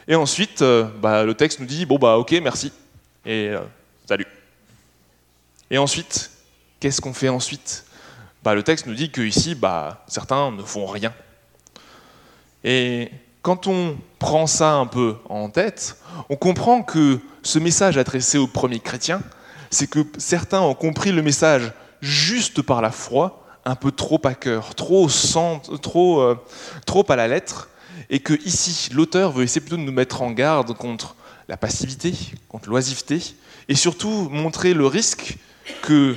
Et 0.06 0.14
ensuite, 0.14 0.62
euh, 0.62 0.84
bah, 1.02 1.24
le 1.24 1.34
texte 1.34 1.58
nous 1.58 1.66
dit, 1.66 1.84
bon 1.84 1.98
bah 1.98 2.16
ok, 2.16 2.30
merci, 2.40 2.72
et 3.24 3.48
euh, 3.48 3.58
salut. 4.08 4.26
Et 5.68 5.78
ensuite, 5.78 6.30
qu'est-ce 6.78 7.00
qu'on 7.00 7.12
fait 7.12 7.28
ensuite? 7.28 7.85
Bah, 8.46 8.54
Le 8.54 8.62
texte 8.62 8.86
nous 8.86 8.94
dit 8.94 9.10
que 9.10 9.22
ici, 9.22 9.56
bah, 9.56 10.04
certains 10.06 10.52
ne 10.52 10.62
font 10.62 10.86
rien. 10.86 11.12
Et 12.62 13.10
quand 13.42 13.66
on 13.66 13.98
prend 14.20 14.46
ça 14.46 14.74
un 14.74 14.86
peu 14.86 15.16
en 15.28 15.50
tête, 15.50 15.96
on 16.28 16.36
comprend 16.36 16.84
que 16.84 17.18
ce 17.42 17.58
message 17.58 17.98
adressé 17.98 18.38
aux 18.38 18.46
premiers 18.46 18.78
chrétiens, 18.78 19.20
c'est 19.68 19.90
que 19.90 20.06
certains 20.16 20.60
ont 20.60 20.74
compris 20.74 21.10
le 21.10 21.22
message 21.22 21.72
juste 22.00 22.62
par 22.62 22.82
la 22.82 22.92
foi, 22.92 23.44
un 23.64 23.74
peu 23.74 23.90
trop 23.90 24.20
à 24.22 24.34
cœur, 24.34 24.76
trop, 24.76 25.08
trop, 25.82 26.20
euh, 26.20 26.36
trop 26.86 27.04
à 27.10 27.16
la 27.16 27.26
lettre, 27.26 27.68
et 28.10 28.20
que 28.20 28.34
ici, 28.44 28.90
l'auteur 28.92 29.32
veut 29.32 29.42
essayer 29.42 29.60
plutôt 29.60 29.76
de 29.76 29.82
nous 29.82 29.90
mettre 29.90 30.22
en 30.22 30.30
garde 30.30 30.72
contre 30.72 31.16
la 31.48 31.56
passivité, 31.56 32.14
contre 32.48 32.68
l'oisiveté, 32.68 33.20
et 33.68 33.74
surtout 33.74 34.28
montrer 34.30 34.72
le 34.72 34.86
risque 34.86 35.36
que 35.82 36.14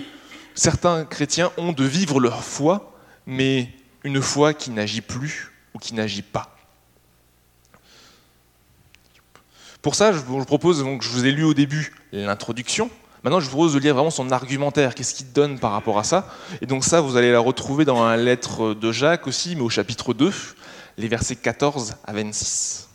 certains 0.56 1.06
chrétiens 1.06 1.52
ont 1.58 1.72
de 1.72 1.84
vivre 1.84 2.20
leur 2.20 2.44
foi, 2.44 2.94
mais 3.26 3.70
une 4.04 4.22
foi 4.22 4.54
qui 4.54 4.72
n'agit 4.72 5.02
plus 5.02 5.52
ou 5.74 5.80
qui 5.80 5.94
n'agit 5.94 6.22
pas. 6.22 6.56
Pour 9.82 9.96
ça, 9.96 10.12
je 10.12 10.20
vous 10.20 10.44
propose, 10.46 10.84
donc, 10.84 11.04
je 11.04 11.10
vous 11.10 11.26
ai 11.26 11.32
lu 11.32 11.44
au 11.44 11.54
début 11.54 11.94
l'introduction, 12.12 12.90
Maintenant, 13.24 13.42
je 13.42 13.46
vous 13.46 13.52
propose 13.52 13.74
de 13.74 13.80
lire 13.80 13.96
vraiment 13.96 14.12
son 14.12 14.32
argumentaire, 14.32 14.96
qu'est-ce 14.96 15.14
qu'il 15.14 15.34
donne 15.34 15.60
par 15.60 15.74
rapport 15.74 16.00
à 16.00 16.06
ça? 16.06 16.30
Et 16.62 16.66
donc 16.66 16.86
ça, 16.86 17.02
vous 17.02 17.18
allez 17.18 17.34
la 17.34 17.42
retrouver 17.42 17.84
dans 17.84 18.08
la 18.08 18.16
lettre 18.16 18.74
de 18.74 18.92
Jacques 18.94 19.28
aussi, 19.28 19.58
mais 19.58 19.62
au 19.62 19.70
chapitre 19.70 20.14
2, 20.14 20.32
les 20.98 21.08
versets 21.10 21.36
14 21.36 21.96
à 22.06 22.14
26. 22.14 22.88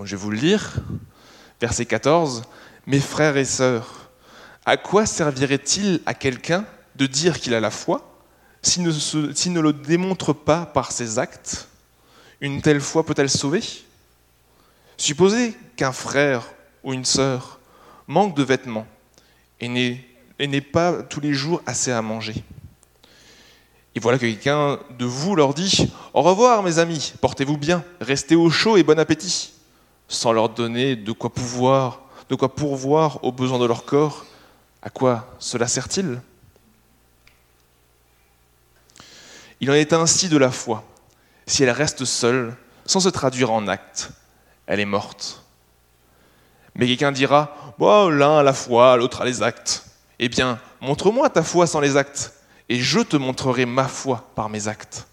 je 0.00 0.10
vais 0.14 0.16
vous 0.16 0.30
le 0.30 0.36
lire. 0.36 0.74
Verset 1.60 1.86
14. 1.86 2.42
Mes 2.86 3.00
frères 3.00 3.36
et 3.36 3.44
sœurs, 3.44 4.05
à 4.66 4.76
quoi 4.76 5.06
servirait-il 5.06 6.02
à 6.06 6.12
quelqu'un 6.12 6.66
de 6.96 7.06
dire 7.06 7.38
qu'il 7.38 7.54
a 7.54 7.60
la 7.60 7.70
foi 7.70 8.12
s'il 8.62 8.82
ne, 8.82 9.60
le 9.60 9.72
démontre 9.72 10.32
pas 10.32 10.66
par 10.66 10.90
ses 10.90 11.20
actes? 11.20 11.68
Une 12.40 12.60
telle 12.60 12.80
foi 12.80 13.06
peut-elle 13.06 13.30
sauver? 13.30 13.62
Supposez 14.96 15.56
qu'un 15.76 15.92
frère 15.92 16.42
ou 16.82 16.92
une 16.92 17.04
sœur 17.04 17.60
manque 18.08 18.34
de 18.34 18.42
vêtements 18.42 18.86
et 19.60 19.68
n'est 19.68 20.60
pas 20.60 21.04
tous 21.04 21.20
les 21.20 21.32
jours 21.32 21.62
assez 21.64 21.92
à 21.92 22.02
manger. 22.02 22.34
Et 23.94 24.00
voilà 24.00 24.18
que 24.18 24.26
quelqu'un 24.26 24.80
de 24.98 25.04
vous 25.04 25.36
leur 25.36 25.54
dit 25.54 25.88
Au 26.12 26.22
revoir, 26.22 26.64
mes 26.64 26.80
amis, 26.80 27.14
portez-vous 27.20 27.56
bien, 27.56 27.84
restez 28.00 28.34
au 28.34 28.50
chaud 28.50 28.76
et 28.76 28.82
bon 28.82 28.98
appétit, 28.98 29.52
sans 30.08 30.32
leur 30.32 30.48
donner 30.48 30.96
de 30.96 31.12
quoi 31.12 31.32
pouvoir, 31.32 32.02
de 32.28 32.34
quoi 32.34 32.54
pourvoir 32.54 33.22
aux 33.22 33.32
besoins 33.32 33.58
de 33.60 33.64
leur 33.64 33.84
corps. 33.84 34.26
À 34.86 34.90
quoi 34.90 35.34
cela 35.40 35.66
sert-il? 35.66 36.20
Il 39.58 39.68
en 39.68 39.74
est 39.74 39.92
ainsi 39.92 40.28
de 40.28 40.36
la 40.36 40.52
foi. 40.52 40.84
Si 41.44 41.64
elle 41.64 41.70
reste 41.70 42.04
seule, 42.04 42.54
sans 42.84 43.00
se 43.00 43.08
traduire 43.08 43.50
en 43.50 43.66
actes, 43.66 44.10
elle 44.68 44.78
est 44.78 44.84
morte. 44.84 45.42
Mais 46.76 46.86
quelqu'un 46.86 47.10
dira, 47.10 47.74
l'un 47.80 48.38
a 48.38 48.42
la 48.44 48.52
foi, 48.52 48.96
l'autre 48.96 49.22
a 49.22 49.24
les 49.24 49.42
actes. 49.42 49.84
Eh 50.20 50.28
bien, 50.28 50.60
montre-moi 50.80 51.30
ta 51.30 51.42
foi 51.42 51.66
sans 51.66 51.80
les 51.80 51.96
actes, 51.96 52.34
et 52.68 52.78
je 52.78 53.00
te 53.00 53.16
montrerai 53.16 53.66
ma 53.66 53.88
foi 53.88 54.30
par 54.36 54.48
mes 54.48 54.68
actes. 54.68 55.08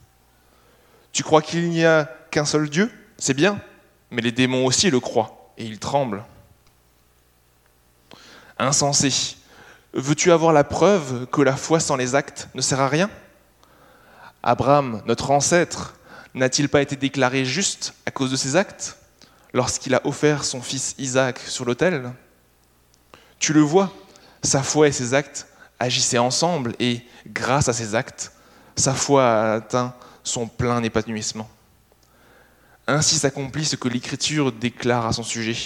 Tu 1.13 1.23
crois 1.23 1.41
qu'il 1.41 1.67
n'y 1.71 1.83
a 1.83 2.05
qu'un 2.29 2.45
seul 2.45 2.69
Dieu? 2.69 2.91
C'est 3.17 3.33
bien, 3.33 3.59
mais 4.11 4.21
les 4.21 4.31
démons 4.31 4.67
aussi 4.67 4.91
le 4.91 4.99
croient, 4.99 5.51
et 5.57 5.65
ils 5.65 5.79
tremblent. 5.79 6.23
Insensé, 8.59 9.35
veux-tu 9.93 10.31
avoir 10.31 10.53
la 10.53 10.63
preuve 10.63 11.27
que 11.27 11.41
la 11.41 11.55
foi 11.55 11.79
sans 11.79 11.95
les 11.95 12.15
actes 12.15 12.49
ne 12.55 12.61
sert 12.61 12.79
à 12.79 12.87
rien? 12.87 13.09
Abraham, 14.41 15.01
notre 15.05 15.31
ancêtre, 15.31 15.95
n'a-t-il 16.33 16.67
pas 16.67 16.81
été 16.81 16.95
déclaré 16.95 17.45
juste 17.45 17.93
à 18.05 18.11
cause 18.11 18.31
de 18.31 18.35
ses 18.35 18.55
actes 18.55 18.97
lorsqu'il 19.53 19.95
a 19.95 20.05
offert 20.05 20.43
son 20.43 20.61
fils 20.61 20.95
Isaac 20.97 21.39
sur 21.39 21.65
l'autel? 21.65 22.11
Tu 23.39 23.53
le 23.53 23.61
vois, 23.61 23.93
sa 24.41 24.63
foi 24.63 24.87
et 24.87 24.91
ses 24.91 25.13
actes 25.13 25.47
agissaient 25.79 26.17
ensemble 26.17 26.75
et, 26.79 27.01
grâce 27.27 27.69
à 27.69 27.73
ses 27.73 27.95
actes, 27.95 28.31
sa 28.75 28.93
foi 28.93 29.25
a 29.25 29.53
atteint 29.55 29.93
son 30.23 30.47
plein 30.47 30.81
épanouissement. 30.81 31.49
Ainsi 32.87 33.15
s'accomplit 33.15 33.65
ce 33.65 33.75
que 33.75 33.87
l'Écriture 33.87 34.51
déclare 34.51 35.05
à 35.05 35.13
son 35.13 35.23
sujet. 35.23 35.57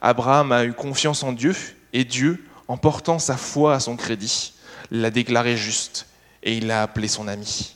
Abraham 0.00 0.52
a 0.52 0.64
eu 0.64 0.72
confiance 0.72 1.22
en 1.22 1.32
Dieu 1.32 1.54
et 1.92 2.04
Dieu, 2.04 2.44
en 2.70 2.76
portant 2.76 3.18
sa 3.18 3.36
foi 3.36 3.74
à 3.74 3.80
son 3.80 3.96
crédit, 3.96 4.52
l'a 4.92 5.10
déclaré 5.10 5.56
juste 5.56 6.06
et 6.44 6.56
il 6.56 6.68
l'a 6.68 6.84
appelé 6.84 7.08
son 7.08 7.26
ami. 7.26 7.74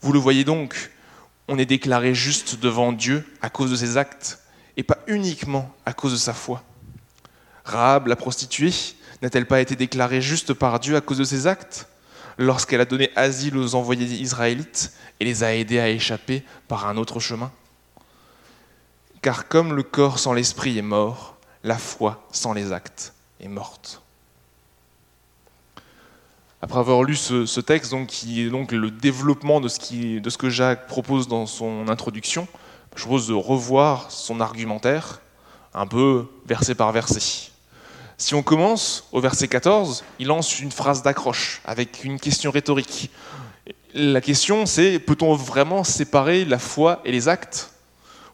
Vous 0.00 0.12
le 0.12 0.20
voyez 0.20 0.44
donc, 0.44 0.92
on 1.48 1.58
est 1.58 1.66
déclaré 1.66 2.14
juste 2.14 2.60
devant 2.60 2.92
Dieu 2.92 3.26
à 3.42 3.50
cause 3.50 3.72
de 3.72 3.74
ses 3.74 3.96
actes, 3.96 4.38
et 4.76 4.84
pas 4.84 4.98
uniquement 5.08 5.74
à 5.84 5.92
cause 5.92 6.12
de 6.12 6.18
sa 6.18 6.34
foi. 6.34 6.62
Rahab, 7.64 8.06
la 8.06 8.14
prostituée, 8.14 8.72
n'a-t-elle 9.22 9.48
pas 9.48 9.60
été 9.60 9.74
déclarée 9.74 10.22
juste 10.22 10.52
par 10.52 10.78
Dieu 10.78 10.94
à 10.94 11.00
cause 11.00 11.18
de 11.18 11.24
ses 11.24 11.48
actes 11.48 11.88
lorsqu'elle 12.38 12.80
a 12.80 12.84
donné 12.84 13.10
asile 13.16 13.56
aux 13.56 13.74
envoyés 13.74 14.06
israélites 14.06 14.92
et 15.18 15.24
les 15.24 15.42
a 15.42 15.52
aidés 15.52 15.80
à 15.80 15.88
échapper 15.88 16.44
par 16.68 16.86
un 16.86 16.96
autre 16.96 17.18
chemin? 17.18 17.50
Car 19.24 19.48
comme 19.48 19.72
le 19.72 19.82
corps 19.82 20.18
sans 20.18 20.34
l'esprit 20.34 20.76
est 20.76 20.82
mort, 20.82 21.36
la 21.62 21.78
foi 21.78 22.22
sans 22.30 22.52
les 22.52 22.72
actes 22.72 23.14
est 23.40 23.48
morte. 23.48 24.02
Après 26.60 26.78
avoir 26.78 27.02
lu 27.04 27.16
ce, 27.16 27.60
texte, 27.60 27.94
qui 28.06 28.42
est 28.42 28.50
donc 28.50 28.72
le 28.72 28.90
développement 28.90 29.62
de 29.62 29.68
ce, 29.68 30.18
de 30.18 30.28
ce 30.28 30.36
que 30.36 30.50
Jacques 30.50 30.86
propose 30.88 31.26
dans 31.26 31.46
son 31.46 31.88
introduction, 31.88 32.46
je 32.96 33.00
propose 33.00 33.26
de 33.26 33.32
revoir 33.32 34.10
son 34.10 34.42
argumentaire, 34.42 35.22
un 35.72 35.86
peu 35.86 36.26
verset 36.44 36.74
par 36.74 36.92
verset. 36.92 37.50
Si 38.18 38.34
on 38.34 38.42
commence 38.42 39.08
au 39.10 39.22
verset 39.22 39.48
14, 39.48 40.04
il 40.18 40.26
lance 40.26 40.60
une 40.60 40.70
phrase 40.70 41.02
d'accroche 41.02 41.62
avec 41.64 42.04
une 42.04 42.20
question 42.20 42.50
rhétorique. 42.50 43.10
La 43.94 44.20
question, 44.20 44.66
c'est 44.66 44.98
peut-on 44.98 45.34
vraiment 45.34 45.82
séparer 45.82 46.44
la 46.44 46.58
foi 46.58 47.00
et 47.06 47.10
les 47.10 47.26
actes 47.26 47.70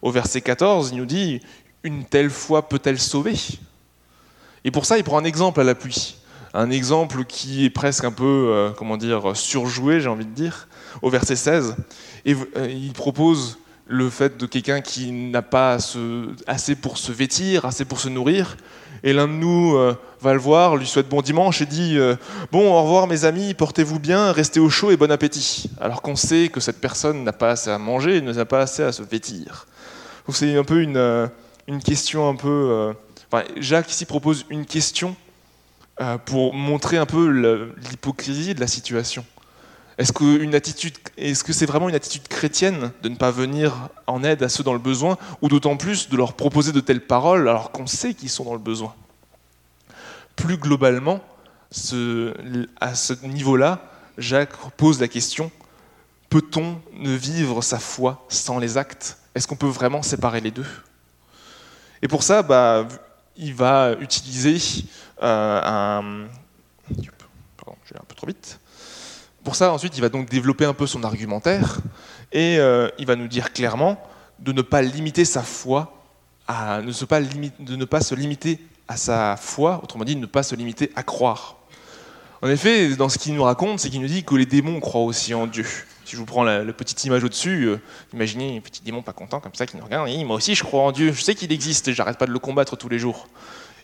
Au 0.03 0.11
verset 0.11 0.41
14, 0.41 0.91
il 0.93 0.99
nous 0.99 1.07
dit 1.07 1.41
Une 1.83 2.05
telle 2.05 2.31
foi 2.31 2.69
peut-elle 2.69 2.99
sauver? 2.99 3.37
Et 4.65 4.71
pour 4.71 4.85
ça, 4.85 4.99
il 4.99 5.05
prend 5.05 5.19
un 5.19 5.25
exemple 5.25 5.61
à 5.61 5.65
l'appui 5.65 6.17
un 6.55 6.71
exemple 6.71 7.25
qui 7.25 7.65
est 7.65 7.71
presque 7.71 8.05
un 8.05 8.13
peu, 8.13 8.49
euh, 8.51 8.71
comment 8.71 8.97
dire, 8.97 9.37
surjoué, 9.37 10.01
j'ai 10.01 10.09
envie 10.09 10.25
de 10.25 10.35
dire, 10.35 10.69
au 11.03 11.11
verset 11.11 11.37
16. 11.37 11.77
Et 12.25 12.35
euh, 12.35 12.69
il 12.69 12.93
propose 12.93 13.59
le 13.87 14.09
fait 14.11 14.37
de 14.37 14.47
quelqu'un 14.47 14.81
qui 14.81 15.11
n'a 15.11 15.43
pas 15.43 15.79
assez 16.47 16.75
pour 16.77 16.99
se 16.99 17.13
vêtir, 17.13 17.65
assez 17.65 17.85
pour 17.85 18.01
se 18.01 18.09
nourrir. 18.09 18.57
Et 19.03 19.13
l'un 19.13 19.27
de 19.27 19.33
nous 19.33 19.77
euh, 19.77 19.95
va 20.21 20.33
le 20.33 20.39
voir, 20.39 20.77
lui 20.77 20.87
souhaite 20.87 21.09
bon 21.09 21.23
dimanche 21.23 21.61
et 21.63 21.67
dit 21.67 21.99
Bon, 22.53 22.73
au 22.73 22.83
revoir 22.83 23.07
mes 23.07 23.25
amis, 23.25 23.55
portez-vous 23.55 23.99
bien, 23.99 24.33
restez 24.33 24.61
au 24.61 24.71
chaud 24.71 24.91
et 24.91 24.97
bon 24.97 25.11
appétit. 25.11 25.71
Alors 25.81 26.03
qu'on 26.03 26.17
sait 26.17 26.51
que 26.53 26.61
cette 26.61 26.81
personne 26.81 27.25
n'a 27.25 27.33
pas 27.33 27.51
assez 27.53 27.71
à 27.71 27.79
manger 27.79 28.21
n'a 28.21 28.45
pas 28.45 28.61
assez 28.61 28.83
à 28.83 28.93
se 28.93 29.03
vêtir. 29.03 29.67
Donc 30.31 30.37
c'est 30.37 30.57
un 30.57 30.63
peu 30.63 30.81
une, 30.81 31.29
une 31.67 31.83
question 31.83 32.29
un 32.29 32.37
peu. 32.37 32.95
Enfin, 33.33 33.43
Jacques 33.57 33.91
ici 33.91 34.05
propose 34.05 34.47
une 34.49 34.65
question 34.65 35.17
euh, 36.01 36.19
pour 36.19 36.55
montrer 36.55 36.99
un 36.99 37.05
peu 37.05 37.27
l'hypocrisie 37.91 38.55
de 38.55 38.61
la 38.61 38.69
situation. 38.69 39.27
Est-ce 39.99 40.13
que, 40.13 41.43
que 41.43 41.53
c'est 41.53 41.67
vraiment 41.67 41.89
une 41.89 41.97
attitude 41.97 42.29
chrétienne 42.29 42.93
de 43.03 43.09
ne 43.09 43.17
pas 43.17 43.33
venir 43.33 43.89
en 44.07 44.23
aide 44.23 44.45
à 44.45 44.49
ceux 44.49 44.63
dans 44.63 44.73
le 44.73 44.79
besoin, 44.79 45.19
ou 45.43 45.49
d'autant 45.49 45.77
plus 45.77 46.09
de 46.09 46.17
leur 46.17 46.35
proposer 46.35 46.71
de 46.71 46.79
telles 46.79 47.05
paroles 47.05 47.49
alors 47.49 47.73
qu'on 47.73 47.89
sait 47.89 48.15
qu'ils 48.15 48.31
sont 48.31 48.45
dans 48.45 48.53
le 48.53 48.61
besoin? 48.61 48.95
Plus 50.37 50.59
globalement, 50.59 51.19
à 52.81 52.95
ce 52.95 53.27
niveau-là, 53.27 53.83
Jacques 54.17 54.57
pose 54.77 55.01
la 55.01 55.09
question, 55.09 55.51
peut-on 56.29 56.81
ne 56.93 57.11
vivre 57.17 57.63
sa 57.63 57.81
foi 57.81 58.25
sans 58.29 58.61
les 58.61 58.79
actes? 58.79 59.17
Est-ce 59.35 59.47
qu'on 59.47 59.57
peut 59.57 59.67
vraiment 59.67 60.03
séparer 60.03 60.41
les 60.41 60.51
deux? 60.51 60.67
Et 62.03 62.09
pour 62.09 62.23
ça, 62.23 62.43
bah, 62.43 62.87
il 63.37 63.55
va 63.55 63.95
utiliser 64.01 64.85
euh, 65.23 65.61
un... 65.65 66.27
Pardon, 67.57 67.77
je 67.85 67.95
vais 67.95 68.01
un 68.01 68.05
peu 68.07 68.15
trop 68.15 68.27
vite. 68.27 68.59
Pour 69.45 69.55
ça, 69.55 69.73
ensuite, 69.73 69.97
il 69.97 70.01
va 70.01 70.09
donc 70.09 70.29
développer 70.29 70.65
un 70.65 70.75
peu 70.75 70.87
son 70.87 71.03
argumentaire 71.05 71.79
et 72.33 72.59
euh, 72.59 72.89
il 72.99 73.07
va 73.07 73.17
nous 73.17 73.29
dire 73.29 73.53
clairement 73.53 74.03
de 74.39 74.53
ne 74.53 74.63
pas 74.63 74.83
limiter 74.83 75.25
sa 75.25 75.43
foi, 75.43 76.03
à, 76.47 76.83
ne 76.83 77.05
pas 77.05 77.21
de 77.21 77.77
ne 77.77 77.85
pas 77.85 78.01
se 78.01 78.15
limiter 78.15 78.59
à 78.89 78.97
sa 78.97 79.37
foi, 79.37 79.81
autrement 79.83 80.05
dit, 80.05 80.17
de 80.17 80.21
ne 80.21 80.27
pas 80.27 80.43
se 80.43 80.55
limiter 80.55 80.91
à 80.97 81.03
croire. 81.03 81.57
En 82.43 82.49
effet, 82.49 82.97
dans 82.97 83.09
ce 83.09 83.19
qu'il 83.19 83.35
nous 83.35 83.43
raconte, 83.43 83.81
c'est 83.81 83.91
qu'il 83.91 84.01
nous 84.01 84.09
dit 84.09 84.25
que 84.25 84.35
les 84.35 84.47
démons 84.47 84.81
croient 84.81 85.03
aussi 85.03 85.35
en 85.35 85.47
Dieu. 85.47 85.67
Si 86.11 86.17
je 86.17 86.21
vous 86.21 86.27
prends 86.27 86.43
la, 86.43 86.65
petite 86.73 87.05
image 87.05 87.23
au-dessus, 87.23 87.67
euh, 87.67 87.81
imaginez 88.13 88.57
un 88.57 88.61
petit 88.61 88.83
démon 88.83 89.01
pas 89.01 89.13
content 89.13 89.39
comme 89.39 89.55
ça 89.55 89.65
qui 89.65 89.77
nous 89.77 89.85
regarde, 89.85 90.11
moi 90.25 90.35
aussi 90.35 90.57
je 90.57 90.65
crois 90.65 90.83
en 90.83 90.91
Dieu, 90.91 91.13
je 91.13 91.23
sais 91.23 91.37
qu'il 91.37 91.53
existe 91.53 91.87
et 91.87 91.95
j'arrête 91.95 92.19
pas 92.19 92.27
de 92.27 92.33
le 92.33 92.41
combattre 92.41 92.75
tous 92.75 92.89
les 92.89 92.99
jours. 92.99 93.29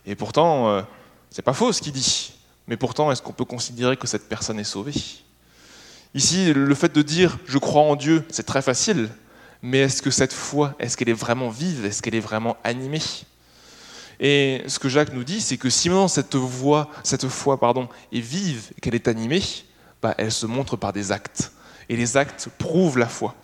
Et 0.06 0.16
pourtant, 0.16 0.68
euh, 0.70 0.82
c'est 1.30 1.42
pas 1.42 1.52
faux 1.52 1.72
ce 1.72 1.80
qu'il 1.80 1.92
dit. 1.92 2.32
Mais 2.66 2.76
pourtant, 2.76 3.12
est-ce 3.12 3.22
qu'on 3.22 3.32
peut 3.32 3.44
considérer 3.44 3.96
que 3.96 4.08
cette 4.08 4.28
personne 4.28 4.58
est 4.58 4.64
sauvée? 4.64 4.92
Ici, 6.14 6.52
le 6.52 6.74
fait 6.74 6.92
de 6.92 7.00
dire 7.00 7.38
je 7.46 7.58
crois 7.58 7.82
en 7.82 7.94
Dieu, 7.94 8.24
c'est 8.28 8.42
très 8.42 8.60
facile, 8.60 9.08
mais 9.62 9.82
est-ce 9.82 10.02
que 10.02 10.10
cette 10.10 10.32
foi, 10.32 10.74
est-ce 10.80 10.96
qu'elle 10.96 11.10
est 11.10 11.12
vraiment 11.12 11.48
vive? 11.48 11.84
Est-ce 11.84 12.02
qu'elle 12.02 12.16
est 12.16 12.18
vraiment 12.18 12.56
animée? 12.64 13.02
Et 14.18 14.64
ce 14.66 14.80
que 14.80 14.88
Jacques 14.88 15.12
nous 15.12 15.22
dit, 15.22 15.40
c'est 15.40 15.58
que 15.58 15.70
si 15.70 15.90
maintenant 15.90 16.08
cette, 16.08 16.34
voix, 16.34 16.90
cette 17.04 17.28
foi 17.28 17.60
pardon, 17.60 17.88
est 18.12 18.18
vive 18.18 18.72
qu'elle 18.82 18.96
est 18.96 19.06
animée, 19.06 19.44
bah, 20.02 20.16
elle 20.18 20.32
se 20.32 20.46
montre 20.46 20.76
par 20.76 20.92
des 20.92 21.12
actes. 21.12 21.52
Et 21.88 21.96
les 21.96 22.16
actes 22.16 22.48
prouvent 22.58 22.98
la 22.98 23.06
foi. 23.06 23.34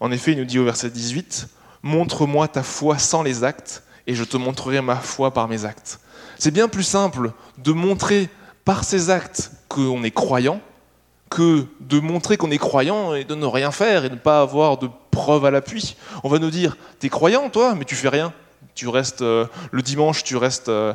En 0.00 0.10
effet, 0.10 0.32
il 0.32 0.38
nous 0.38 0.44
dit 0.44 0.58
au 0.58 0.64
verset 0.64 0.90
18, 0.90 1.48
Montre-moi 1.82 2.48
ta 2.48 2.62
foi 2.62 2.98
sans 2.98 3.22
les 3.22 3.44
actes, 3.44 3.82
et 4.06 4.14
je 4.14 4.24
te 4.24 4.36
montrerai 4.36 4.80
ma 4.80 4.96
foi 4.96 5.32
par 5.32 5.48
mes 5.48 5.64
actes. 5.64 6.00
C'est 6.38 6.50
bien 6.50 6.68
plus 6.68 6.82
simple 6.82 7.32
de 7.58 7.72
montrer 7.72 8.28
par 8.64 8.84
ses 8.84 9.10
actes 9.10 9.50
qu'on 9.68 10.02
est 10.02 10.10
croyant 10.10 10.60
que 11.30 11.66
de 11.80 12.00
montrer 12.00 12.36
qu'on 12.36 12.50
est 12.50 12.58
croyant 12.58 13.14
et 13.14 13.24
de 13.24 13.34
ne 13.34 13.46
rien 13.46 13.70
faire 13.70 14.04
et 14.04 14.08
de 14.08 14.14
ne 14.14 14.20
pas 14.20 14.40
avoir 14.40 14.78
de 14.78 14.88
preuves 15.10 15.44
à 15.44 15.50
l'appui. 15.50 15.96
On 16.22 16.28
va 16.28 16.38
nous 16.38 16.50
dire, 16.50 16.76
t'es 16.98 17.08
croyant 17.08 17.50
toi, 17.50 17.74
mais 17.74 17.84
tu 17.84 17.94
fais 17.94 18.08
rien. 18.08 18.32
Tu 18.74 18.88
restes 18.88 19.22
euh, 19.22 19.46
le 19.70 19.82
dimanche, 19.82 20.24
tu 20.24 20.36
restes 20.36 20.68
euh, 20.68 20.94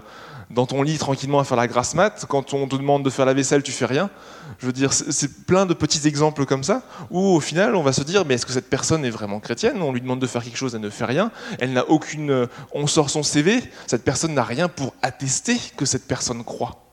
dans 0.50 0.66
ton 0.66 0.82
lit 0.82 0.98
tranquillement 0.98 1.40
à 1.40 1.44
faire 1.44 1.58
la 1.58 1.68
grasse 1.68 1.94
mat. 1.94 2.26
Quand 2.28 2.54
on 2.54 2.68
te 2.68 2.76
demande 2.76 3.04
de 3.04 3.10
faire 3.10 3.26
la 3.26 3.34
vaisselle, 3.34 3.64
tu 3.64 3.72
fais 3.72 3.86
rien. 3.86 4.10
Je 4.58 4.66
veux 4.66 4.74
dire, 4.74 4.92
c'est 4.92 5.46
plein 5.46 5.66
de 5.66 5.74
petits 5.74 6.08
exemples 6.08 6.46
comme 6.46 6.64
ça 6.64 6.82
où 7.10 7.20
au 7.20 7.40
final 7.40 7.76
on 7.76 7.84
va 7.84 7.94
se 7.94 8.02
dire, 8.02 8.26
mais 8.26 8.34
est-ce 8.34 8.46
que 8.46 8.52
cette 8.52 8.70
personne 8.70 9.06
est 9.06 9.10
vraiment 9.10 9.40
chrétienne? 9.40 9.82
On 9.82 9.94
lui 9.94 10.02
demande 10.02 10.20
de 10.20 10.28
faire 10.28 10.44
quelque 10.44 10.58
chose, 10.58 10.76
elle 10.76 10.82
ne 10.82 10.90
fait 10.90 11.06
rien. 11.06 11.32
Elle 11.60 11.74
n'a 11.74 11.88
aucune. 11.90 12.32
Euh, 12.32 12.48
on 12.74 12.88
sort 12.88 13.10
son 13.10 13.24
CV, 13.24 13.64
cette 13.88 14.04
personne 14.04 14.34
n'a 14.34 14.44
rien 14.44 14.68
pour 14.68 14.94
attester 15.02 15.58
que 15.78 15.86
cette 15.86 16.08
personne 16.08 16.44
croit. 16.44 16.86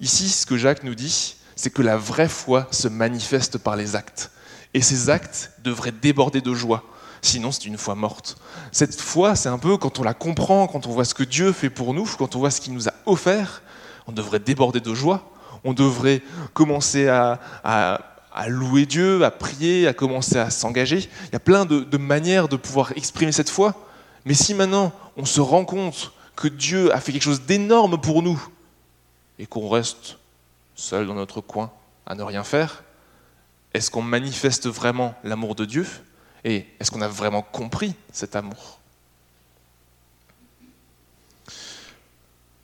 Ici, 0.00 0.28
ce 0.28 0.44
que 0.44 0.58
Jacques 0.58 0.82
nous 0.82 0.94
dit, 0.94 1.36
c'est 1.54 1.70
que 1.70 1.82
la 1.82 1.96
vraie 1.96 2.28
foi 2.28 2.66
se 2.70 2.88
manifeste 2.88 3.56
par 3.56 3.76
les 3.76 3.96
actes. 3.96 4.30
Et 4.74 4.82
ces 4.82 5.08
actes 5.08 5.52
devraient 5.64 5.92
déborder 5.92 6.42
de 6.42 6.52
joie. 6.52 6.84
Sinon, 7.22 7.52
c'est 7.52 7.64
une 7.64 7.78
foi 7.78 7.94
morte. 7.94 8.36
Cette 8.72 9.00
foi, 9.00 9.34
c'est 9.34 9.48
un 9.48 9.58
peu 9.58 9.76
quand 9.76 9.98
on 9.98 10.02
la 10.02 10.14
comprend, 10.14 10.66
quand 10.66 10.86
on 10.86 10.90
voit 10.90 11.04
ce 11.04 11.14
que 11.14 11.24
Dieu 11.24 11.52
fait 11.52 11.70
pour 11.70 11.94
nous, 11.94 12.06
quand 12.18 12.36
on 12.36 12.38
voit 12.38 12.50
ce 12.50 12.60
qu'il 12.60 12.74
nous 12.74 12.88
a 12.88 12.92
offert, 13.06 13.62
on 14.06 14.12
devrait 14.12 14.38
déborder 14.38 14.80
de 14.80 14.94
joie. 14.94 15.30
On 15.64 15.72
devrait 15.72 16.22
commencer 16.54 17.08
à, 17.08 17.40
louer 18.46 18.86
Dieu, 18.86 19.24
à 19.24 19.30
prier, 19.30 19.88
à 19.88 19.94
commencer 19.94 20.38
à 20.38 20.50
s'engager. 20.50 21.08
Il 21.26 21.32
y 21.32 21.36
a 21.36 21.40
plein 21.40 21.64
de, 21.64 21.96
manières 21.96 22.48
de 22.48 22.56
pouvoir 22.56 22.92
exprimer 22.96 23.32
cette 23.32 23.50
foi. 23.50 23.74
Mais 24.24 24.34
si 24.34 24.54
maintenant 24.54 24.92
on 25.16 25.24
se 25.24 25.40
rend 25.40 25.64
compte 25.64 26.12
que 26.34 26.48
Dieu 26.48 26.94
a 26.94 27.00
fait 27.00 27.12
quelque 27.12 27.22
chose 27.22 27.42
d'énorme 27.42 27.98
pour 27.98 28.22
nous 28.22 28.40
et 29.38 29.46
qu'on 29.46 29.68
reste 29.68 30.18
seul 30.74 31.06
dans 31.06 31.14
notre 31.14 31.40
coin 31.40 31.72
à 32.06 32.14
ne 32.14 32.22
rien 32.22 32.44
faire 32.44 32.84
Est-ce 33.72 33.90
qu'on 33.90 34.02
manifeste 34.02 34.68
vraiment 34.68 35.14
l'amour 35.24 35.54
de 35.54 35.64
Dieu? 35.64 35.86
Et 36.48 36.64
est-ce 36.78 36.92
qu'on 36.92 37.02
a 37.02 37.08
vraiment 37.08 37.42
compris 37.42 37.92
cet 38.12 38.36
amour? 38.36 38.78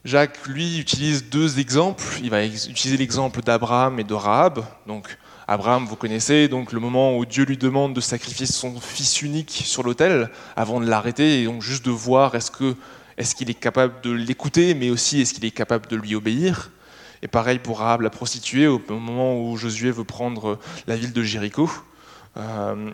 Jacques, 0.05 0.47
lui, 0.47 0.79
utilise 0.79 1.25
deux 1.29 1.59
exemples. 1.59 2.05
Il 2.23 2.31
va 2.31 2.45
utiliser 2.47 2.97
l'exemple 2.97 3.43
d'Abraham 3.43 3.99
et 3.99 4.05
de 4.05 4.15
Rahab. 4.15 4.65
Donc, 4.87 5.19
Abraham, 5.49 5.85
vous 5.85 5.97
connaissez, 5.97 6.47
donc 6.47 6.71
le 6.71 6.79
moment 6.79 7.19
où 7.19 7.27
Dieu 7.27 7.45
lui 7.45 7.57
demande 7.57 7.93
de 7.93 8.01
sacrifier 8.01 8.47
son 8.47 8.81
fils 8.81 9.21
unique 9.21 9.51
sur 9.51 9.83
l'autel 9.83 10.31
avant 10.55 10.79
de 10.79 10.87
l'arrêter, 10.87 11.43
et 11.43 11.45
donc 11.47 11.61
juste 11.61 11.85
de 11.85 11.91
voir 11.91 12.37
est-ce 12.37 12.53
qu'il 13.35 13.51
est 13.51 13.55
capable 13.55 14.01
de 14.03 14.13
l'écouter, 14.13 14.75
mais 14.75 14.91
aussi 14.91 15.21
est-ce 15.21 15.35
qu'il 15.35 15.45
est 15.45 15.51
capable 15.51 15.89
de 15.89 15.97
lui 15.97 16.15
obéir. 16.15 16.71
Et 17.21 17.27
pareil 17.27 17.59
pour 17.59 17.81
Rahab 17.81 18.03
la 18.03 18.11
prostituée, 18.11 18.69
au 18.69 18.81
moment 18.89 19.41
où 19.43 19.57
Josué 19.57 19.91
veut 19.91 20.05
prendre 20.05 20.61
la 20.87 20.95
ville 20.95 21.13
de 21.13 21.23
Jéricho. 21.25 21.69
Euh, 22.37 22.93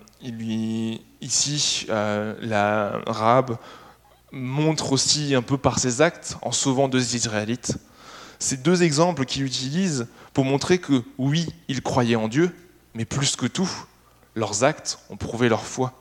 ici, 1.21 1.87
euh, 1.91 2.35
la 2.41 3.01
Rahab 3.07 3.57
montre 4.33 4.93
aussi 4.93 5.35
un 5.35 5.43
peu 5.43 5.57
par 5.57 5.79
ses 5.79 6.03
actes 6.03 6.37
en 6.43 6.53
sauvant 6.53 6.89
deux 6.89 7.15
Israélites. 7.15 7.79
Ces 8.39 8.57
deux 8.57 8.83
exemples 8.83 9.25
qu'il 9.25 9.45
utilise 9.45 10.07
pour 10.33 10.45
montrer 10.45 10.79
que 10.79 11.03
oui, 11.19 11.49
ils 11.69 11.83
croyaient 11.83 12.17
en 12.17 12.29
Dieu, 12.29 12.55
mais 12.95 13.05
plus 13.05 13.37
que 13.37 13.47
tout, 13.47 13.71
leurs 14.35 14.65
actes 14.65 14.99
ont 15.11 15.17
prouvé 15.17 15.49
leur 15.49 15.65
foi. 15.65 15.93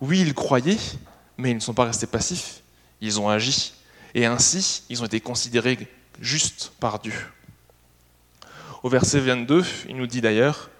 Oui, 0.00 0.20
ils 0.20 0.34
croyaient, 0.34 0.78
mais 1.36 1.50
ils 1.50 1.56
ne 1.56 1.60
sont 1.60 1.74
pas 1.74 1.84
restés 1.84 2.06
passifs, 2.06 2.62
ils 3.00 3.20
ont 3.20 3.28
agi. 3.28 3.72
Et 4.14 4.26
ainsi, 4.26 4.82
ils 4.88 5.02
ont 5.02 5.06
été 5.06 5.20
considérés 5.20 5.88
justes 6.20 6.72
par 6.80 6.98
Dieu. 6.98 7.14
Au 8.82 8.88
verset 8.88 9.20
22, 9.20 9.64
il 9.88 9.96
nous 9.96 10.06
dit 10.06 10.20
d'ailleurs, 10.20 10.70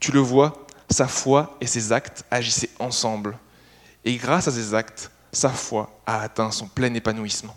Tu 0.00 0.12
le 0.12 0.20
vois, 0.20 0.65
sa 0.90 1.08
foi 1.08 1.56
et 1.60 1.66
ses 1.66 1.92
actes 1.92 2.24
agissaient 2.30 2.70
ensemble. 2.78 3.38
Et 4.04 4.16
grâce 4.16 4.48
à 4.48 4.52
ces 4.52 4.74
actes, 4.74 5.10
sa 5.32 5.50
foi 5.50 6.00
a 6.06 6.20
atteint 6.20 6.50
son 6.50 6.68
plein 6.68 6.92
épanouissement. 6.94 7.56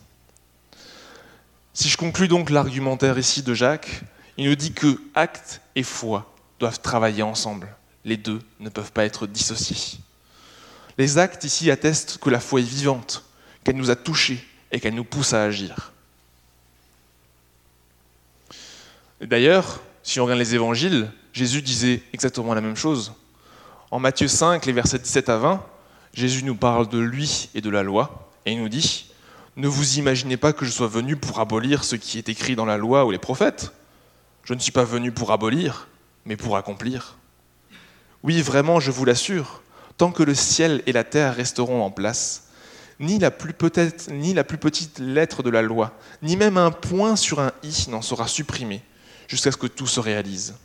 Si 1.73 1.87
je 1.87 1.97
conclus 1.97 2.27
donc 2.27 2.49
l'argumentaire 2.49 3.17
ici 3.17 3.43
de 3.43 3.53
Jacques, 3.53 4.01
il 4.37 4.49
nous 4.49 4.55
dit 4.55 4.73
que 4.73 4.99
acte 5.15 5.61
et 5.75 5.83
foi 5.83 6.33
doivent 6.59 6.81
travailler 6.81 7.23
ensemble. 7.23 7.73
Les 8.03 8.17
deux 8.17 8.41
ne 8.59 8.69
peuvent 8.69 8.91
pas 8.91 9.05
être 9.05 9.27
dissociés. 9.27 9.99
Les 10.97 11.17
actes 11.17 11.43
ici 11.43 11.71
attestent 11.71 12.17
que 12.17 12.29
la 12.29 12.39
foi 12.39 12.59
est 12.59 12.63
vivante, 12.63 13.23
qu'elle 13.63 13.77
nous 13.77 13.91
a 13.91 13.95
touchés 13.95 14.45
et 14.71 14.79
qu'elle 14.79 14.95
nous 14.95 15.05
pousse 15.05 15.33
à 15.33 15.43
agir. 15.43 15.93
D'ailleurs, 19.21 19.81
si 20.03 20.19
on 20.19 20.23
regarde 20.23 20.39
les 20.39 20.55
évangiles, 20.55 21.11
Jésus 21.39 21.61
disait 21.61 22.01
exactement 22.11 22.53
la 22.53 22.59
même 22.59 22.75
chose. 22.75 23.13
En 23.91 23.99
Matthieu 24.01 24.27
5, 24.27 24.65
les 24.65 24.73
versets 24.73 24.99
17 24.99 25.29
à 25.29 25.37
20, 25.37 25.65
Jésus 26.13 26.43
nous 26.43 26.55
parle 26.55 26.89
de 26.89 26.99
lui 26.99 27.49
et 27.55 27.61
de 27.61 27.69
la 27.69 27.81
loi, 27.81 28.29
et 28.45 28.51
il 28.51 28.61
nous 28.61 28.67
dit, 28.67 29.05
Ne 29.55 29.69
vous 29.69 29.99
imaginez 29.99 30.35
pas 30.35 30.51
que 30.51 30.65
je 30.65 30.69
sois 30.69 30.89
venu 30.89 31.15
pour 31.15 31.39
abolir 31.39 31.85
ce 31.85 31.95
qui 31.95 32.17
est 32.17 32.27
écrit 32.27 32.57
dans 32.57 32.65
la 32.65 32.75
loi 32.75 33.05
ou 33.05 33.11
les 33.11 33.19
prophètes. 33.19 33.71
Je 34.43 34.53
ne 34.53 34.59
suis 34.59 34.73
pas 34.73 34.83
venu 34.83 35.13
pour 35.13 35.31
abolir, 35.31 35.87
mais 36.25 36.35
pour 36.35 36.57
accomplir. 36.57 37.15
Oui, 38.21 38.41
vraiment, 38.41 38.81
je 38.81 38.91
vous 38.91 39.05
l'assure, 39.05 39.61
tant 39.95 40.11
que 40.11 40.23
le 40.23 40.35
ciel 40.35 40.83
et 40.87 40.91
la 40.91 41.05
terre 41.05 41.37
resteront 41.37 41.85
en 41.85 41.89
place, 41.89 42.49
ni 42.99 43.17
la 43.17 43.31
plus, 43.31 43.53
ni 44.11 44.33
la 44.33 44.43
plus 44.43 44.57
petite 44.57 44.99
lettre 44.99 45.41
de 45.41 45.49
la 45.49 45.61
loi, 45.61 45.93
ni 46.21 46.35
même 46.35 46.57
un 46.57 46.71
point 46.71 47.15
sur 47.15 47.39
un 47.39 47.53
i 47.63 47.85
n'en 47.87 48.01
sera 48.01 48.27
supprimé 48.27 48.81
jusqu'à 49.29 49.53
ce 49.53 49.57
que 49.57 49.67
tout 49.67 49.87
se 49.87 50.01
réalise. 50.01 50.55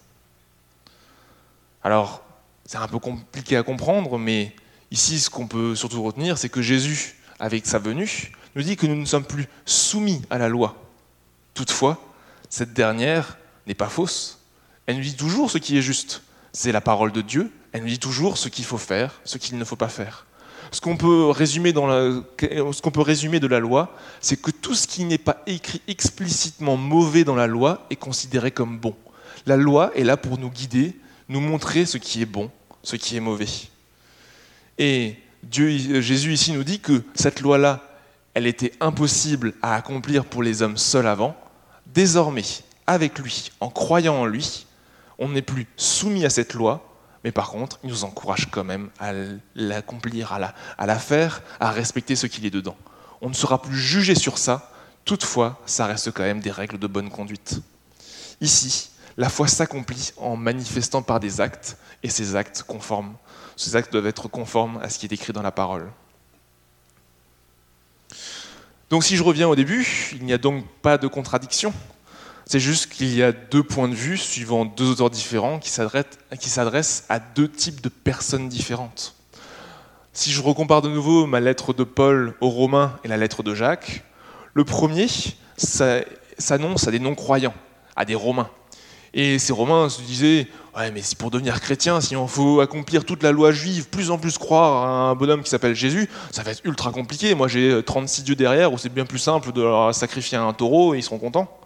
Alors, 1.85 2.23
c'est 2.65 2.79
un 2.79 2.89
peu 2.89 2.99
compliqué 2.99 3.57
à 3.59 3.63
comprendre, 3.63 4.19
mais 4.19 4.57
ici, 4.91 5.21
ce 5.21 5.29
qu'on 5.29 5.47
peut 5.47 5.75
surtout 5.77 6.03
retenir, 6.03 6.39
c'est 6.39 6.49
que 6.49 6.63
Jésus, 6.63 7.17
avec 7.39 7.67
sa 7.67 7.79
venue, 7.79 8.33
nous 8.57 8.63
dit 8.63 8.77
que 8.77 8.87
nous 8.87 8.97
ne 8.97 9.05
sommes 9.05 9.25
plus 9.25 9.47
soumis 9.67 10.23
à 10.31 10.39
la 10.39 10.49
loi. 10.49 10.77
Toutefois, 11.53 12.01
cette 12.49 12.73
dernière 12.73 13.37
n'est 13.67 13.75
pas 13.75 13.89
fausse. 13.89 14.41
Elle 14.87 14.97
nous 14.97 15.03
dit 15.03 15.17
toujours 15.17 15.51
ce 15.51 15.59
qui 15.59 15.77
est 15.77 15.83
juste. 15.83 16.23
C'est 16.53 16.73
la 16.73 16.81
parole 16.81 17.13
de 17.13 17.21
Dieu. 17.21 17.53
Elle 17.73 17.83
nous 17.83 17.89
dit 17.89 17.99
toujours 17.99 18.39
ce 18.39 18.49
qu'il 18.49 18.65
faut 18.65 18.79
faire, 18.79 19.21
ce 19.25 19.37
qu'il 19.39 19.59
ne 19.59 19.65
faut 19.65 19.77
pas 19.77 19.89
faire. 19.89 20.27
Ce 20.71 20.81
qu'on 20.81 20.97
peut 20.97 21.29
résumer, 21.29 21.73
de 21.73 23.47
la 23.47 23.61
loi, 23.61 23.95
c'est 24.21 24.41
que 24.41 24.51
tout 24.51 24.75
ce 24.75 24.87
qui 24.87 25.05
n'est 25.05 25.19
pas 25.19 25.43
écrit 25.47 25.83
explicitement 25.87 26.77
mauvais 26.77 27.25
dans 27.25 27.35
la 27.37 27.47
loi 27.47 27.87
est 27.91 27.97
considéré 27.97 28.51
comme 28.51 28.79
bon. 28.79 28.97
La 29.47 29.57
loi 29.57 29.93
est 29.95 30.05
là 30.05 30.17
pour 30.17 30.39
nous 30.39 30.51
guider, 30.51 30.97
nous 31.29 31.41
montrer 31.41 31.87
ce 31.87 31.99
qui 31.99 32.23
est 32.23 32.27
bon, 32.27 32.51
ce 32.83 32.97
qui 32.97 33.17
est 33.17 33.21
mauvais. 33.21 33.49
Et 34.79 35.17
Dieu, 35.43 36.01
Jésus 36.01 36.33
ici 36.33 36.53
nous 36.53 36.65
dit 36.65 36.81
que 36.81 37.03
cette 37.15 37.41
loi-là, 37.41 37.83
elle 38.35 38.47
était 38.47 38.73
impossible 38.81 39.55
à 39.63 39.75
accomplir 39.75 40.25
pour 40.25 40.43
les 40.43 40.63
hommes 40.63 40.77
seuls 40.77 41.07
avant. 41.07 41.37
Désormais, 41.87 42.45
avec 42.87 43.19
lui, 43.19 43.51
en 43.61 43.71
croyant 43.71 44.17
en 44.17 44.27
lui, 44.27 44.67
on 45.19 45.29
n'est 45.29 45.43
plus 45.43 45.67
soumis 45.77 46.25
à 46.25 46.31
cette 46.31 46.55
loi, 46.55 46.91
mais 47.23 47.33
par 47.33 47.51
contre, 47.51 47.79
il 47.85 47.91
nous 47.91 48.05
encourage 48.05 48.51
quand 48.51 48.65
même 48.65 48.91
à 48.99 49.13
l'accomplir, 49.55 50.33
à 50.33 50.39
la, 50.39 50.55
à 50.77 50.87
la 50.87 50.99
faire, 50.99 51.43
à 51.61 51.71
respecter 51.71 52.17
ce 52.17 52.27
qu'il 52.27 52.45
est 52.45 52.51
dedans. 52.51 52.77
On 53.21 53.29
ne 53.29 53.35
sera 53.35 53.63
plus 53.63 53.79
jugé 53.79 54.15
sur 54.15 54.39
ça, 54.39 54.73
toutefois, 55.05 55.61
ça 55.65 55.87
reste 55.87 56.11
quand 56.11 56.25
même 56.25 56.41
des 56.41 56.51
règles 56.51 56.79
de 56.79 56.87
bonne 56.87 57.11
conduite. 57.11 57.61
Ici, 58.41 58.91
la 59.17 59.29
foi 59.29 59.47
s'accomplit 59.47 60.13
en 60.17 60.37
manifestant 60.37 61.03
par 61.03 61.21
des 61.21 61.41
actes, 61.41 61.77
et 62.03 62.11
ces 62.11 62.37
actes 62.37 62.63
conformes. 62.63 63.15
Ces 63.57 63.77
actes 63.77 63.93
doivent 63.93 64.07
être 64.07 64.29
conformes 64.29 64.79
à 64.83 64.89
ce 64.89 64.99
qui 64.99 65.07
est 65.07 65.13
écrit 65.13 65.33
dans 65.33 65.43
la 65.43 65.53
parole. 65.53 65.91
Donc 68.91 69.05
si 69.05 69.17
je 69.17 69.23
reviens 69.23 69.49
au 69.49 69.57
début, 69.57 70.11
il 70.13 70.25
n'y 70.25 70.33
a 70.33 70.39
donc 70.39 70.67
pas 70.83 70.99
de 70.99 71.07
contradiction. 71.07 71.73
C'est 72.47 72.61
juste 72.61 72.93
qu'il 72.93 73.15
y 73.15 73.23
a 73.23 73.33
deux 73.33 73.63
points 73.63 73.89
de 73.89 73.95
vue 73.95 74.19
suivant 74.19 74.67
deux 74.67 74.91
auteurs 74.91 75.11
différents 75.11 75.59
qui 75.59 75.71
s'adressent 75.71 77.05
à 77.09 77.19
deux 77.19 77.49
types 77.49 77.81
de 77.81 77.89
personnes 77.89 78.49
différentes. 78.49 79.15
Si 80.13 80.31
je 80.31 80.43
recompare 80.43 80.83
de 80.83 80.91
nouveau 80.91 81.27
ma 81.27 81.41
lettre 81.41 81.73
de 81.73 81.85
Paul 81.85 82.35
aux 82.41 82.51
Romains 82.51 82.99
et 83.03 83.09
la 83.09 83.17
lettre 83.17 83.43
de 83.43 83.55
Jacques, 83.55 84.05
le 84.53 84.65
premier 84.65 85.07
s'annonce 85.57 86.87
à 86.87 86.91
des 86.91 86.99
non-croyants, 87.01 87.55
à 87.97 88.05
des 88.05 88.15
Romains. 88.15 88.51
Et 89.15 89.39
ces 89.39 89.53
Romains 89.53 89.89
se 89.89 90.03
disaient 90.03 90.49
Ouais, 90.77 90.91
mais 90.91 91.03
pour 91.17 91.31
devenir 91.31 91.61
chrétien, 91.61 92.01
si 92.01 92.17
on 92.17 92.27
faut 92.27 92.61
accomplir 92.61 93.05
toute 93.05 93.23
la 93.23 93.31
loi 93.31 93.53
juive, 93.53 93.89
plus 93.89 94.11
en 94.11 94.19
plus 94.19 94.39
croire 94.39 94.89
à 94.89 95.11
un 95.11 95.15
bonhomme 95.15 95.45
qui 95.45 95.51
s'appelle 95.51 95.77
Jésus, 95.77 96.11
ça 96.33 96.43
va 96.43 96.51
être 96.51 96.63
ultra 96.65 96.91
compliqué. 96.91 97.37
Moi, 97.37 97.47
j'ai 97.47 97.81
36 97.85 98.25
dieux 98.25 98.35
derrière, 98.35 98.73
où 98.73 98.79
c'est 98.79 98.89
bien 98.89 99.07
plus 99.07 99.21
simple 99.21 99.53
de 99.53 99.63
leur 99.63 99.95
sacrifier 99.95 100.37
un 100.37 100.53
taureau 100.53 100.95
et 100.95 100.99
ils 100.99 101.03
seront 101.05 101.19
contents. 101.19 101.57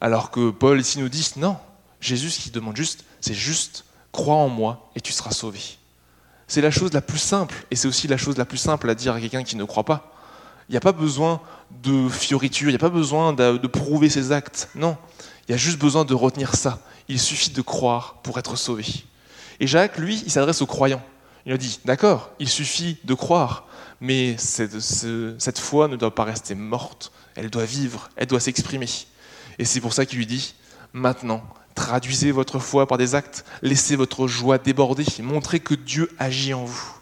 Alors 0.00 0.32
que 0.32 0.50
Paul 0.50 0.80
ici 0.80 0.98
nous 0.98 1.08
dit 1.08 1.30
Non, 1.36 1.56
Jésus, 2.00 2.30
ce 2.30 2.40
qu'il 2.40 2.50
demande 2.50 2.76
juste, 2.76 3.04
c'est 3.20 3.32
juste 3.32 3.84
crois 4.10 4.34
en 4.34 4.48
moi 4.48 4.90
et 4.96 5.00
tu 5.00 5.12
seras 5.12 5.30
sauvé. 5.30 5.60
C'est 6.48 6.60
la 6.60 6.72
chose 6.72 6.92
la 6.92 7.00
plus 7.00 7.18
simple, 7.18 7.54
et 7.70 7.76
c'est 7.76 7.86
aussi 7.86 8.08
la 8.08 8.16
chose 8.16 8.36
la 8.36 8.44
plus 8.44 8.58
simple 8.58 8.90
à 8.90 8.96
dire 8.96 9.14
à 9.14 9.20
quelqu'un 9.20 9.44
qui 9.44 9.54
ne 9.56 9.64
croit 9.64 9.84
pas. 9.84 10.12
Il 10.68 10.72
n'y 10.72 10.76
a 10.76 10.80
pas 10.80 10.92
besoin 10.92 11.40
de 11.82 12.08
fioritures, 12.08 12.68
il 12.68 12.72
n'y 12.72 12.76
a 12.76 12.78
pas 12.80 12.88
besoin 12.88 13.32
de 13.32 13.66
prouver 13.68 14.08
ses 14.08 14.32
actes. 14.32 14.68
Non, 14.74 14.96
il 15.48 15.52
y 15.52 15.54
a 15.54 15.58
juste 15.58 15.78
besoin 15.78 16.04
de 16.04 16.14
retenir 16.14 16.54
ça. 16.54 16.80
Il 17.08 17.20
suffit 17.20 17.50
de 17.50 17.60
croire 17.60 18.16
pour 18.22 18.38
être 18.38 18.56
sauvé. 18.56 18.86
Et 19.60 19.66
Jacques, 19.66 19.98
lui, 19.98 20.22
il 20.24 20.30
s'adresse 20.30 20.62
aux 20.62 20.66
croyants. 20.66 21.02
Il 21.46 21.52
a 21.52 21.58
dit, 21.58 21.80
d'accord, 21.84 22.30
il 22.38 22.48
suffit 22.48 22.98
de 23.04 23.12
croire, 23.12 23.66
mais 24.00 24.36
cette, 24.38 24.80
cette, 24.80 25.58
foi 25.58 25.88
ne 25.88 25.96
doit 25.96 26.14
pas 26.14 26.24
rester 26.24 26.54
morte, 26.54 27.12
elle 27.34 27.50
doit 27.50 27.66
vivre, 27.66 28.08
elle 28.16 28.26
doit 28.26 28.40
s'exprimer. 28.40 28.88
Et 29.58 29.66
c'est 29.66 29.80
pour 29.80 29.92
ça 29.92 30.06
qu'il 30.06 30.18
lui 30.18 30.26
dit, 30.26 30.54
maintenant, 30.94 31.42
traduisez 31.74 32.32
votre 32.32 32.58
foi 32.58 32.86
par 32.86 32.96
des 32.96 33.14
actes, 33.14 33.44
laissez 33.60 33.94
votre 33.94 34.26
joie 34.26 34.56
déborder, 34.56 35.04
montrez 35.20 35.60
que 35.60 35.74
Dieu 35.74 36.10
agit 36.18 36.54
en 36.54 36.64
vous. 36.64 36.94